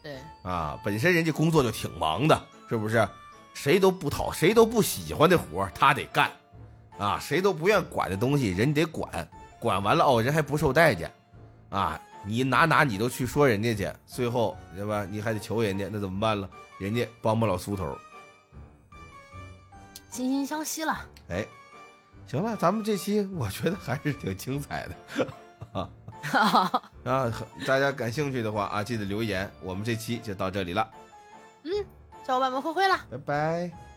[0.00, 0.78] 对，啊。
[0.84, 3.08] 本身人家工作就挺忙的，是不是？
[3.62, 6.30] 谁都不讨，谁都不喜欢的活儿他得干，
[6.96, 11.12] 啊，谁都不愿管的东西人得管，管完了哦，人还不受待见，
[11.68, 15.06] 啊，你哪哪你都去说人家去，最后对吧？
[15.10, 16.48] 你还得求人家，那怎么办了？
[16.78, 17.94] 人家帮不了苏头，
[20.10, 20.98] 惺惺相惜了。
[21.28, 21.46] 哎，
[22.26, 25.28] 行了，咱们这期我觉得还是挺精彩的。
[27.04, 27.30] 啊，
[27.66, 29.50] 大家感兴趣的话啊，记得留言。
[29.62, 30.90] 我们这期就到这里了，
[32.30, 32.94] 小伙伴们，挥挥了。
[33.10, 33.89] 拜拜。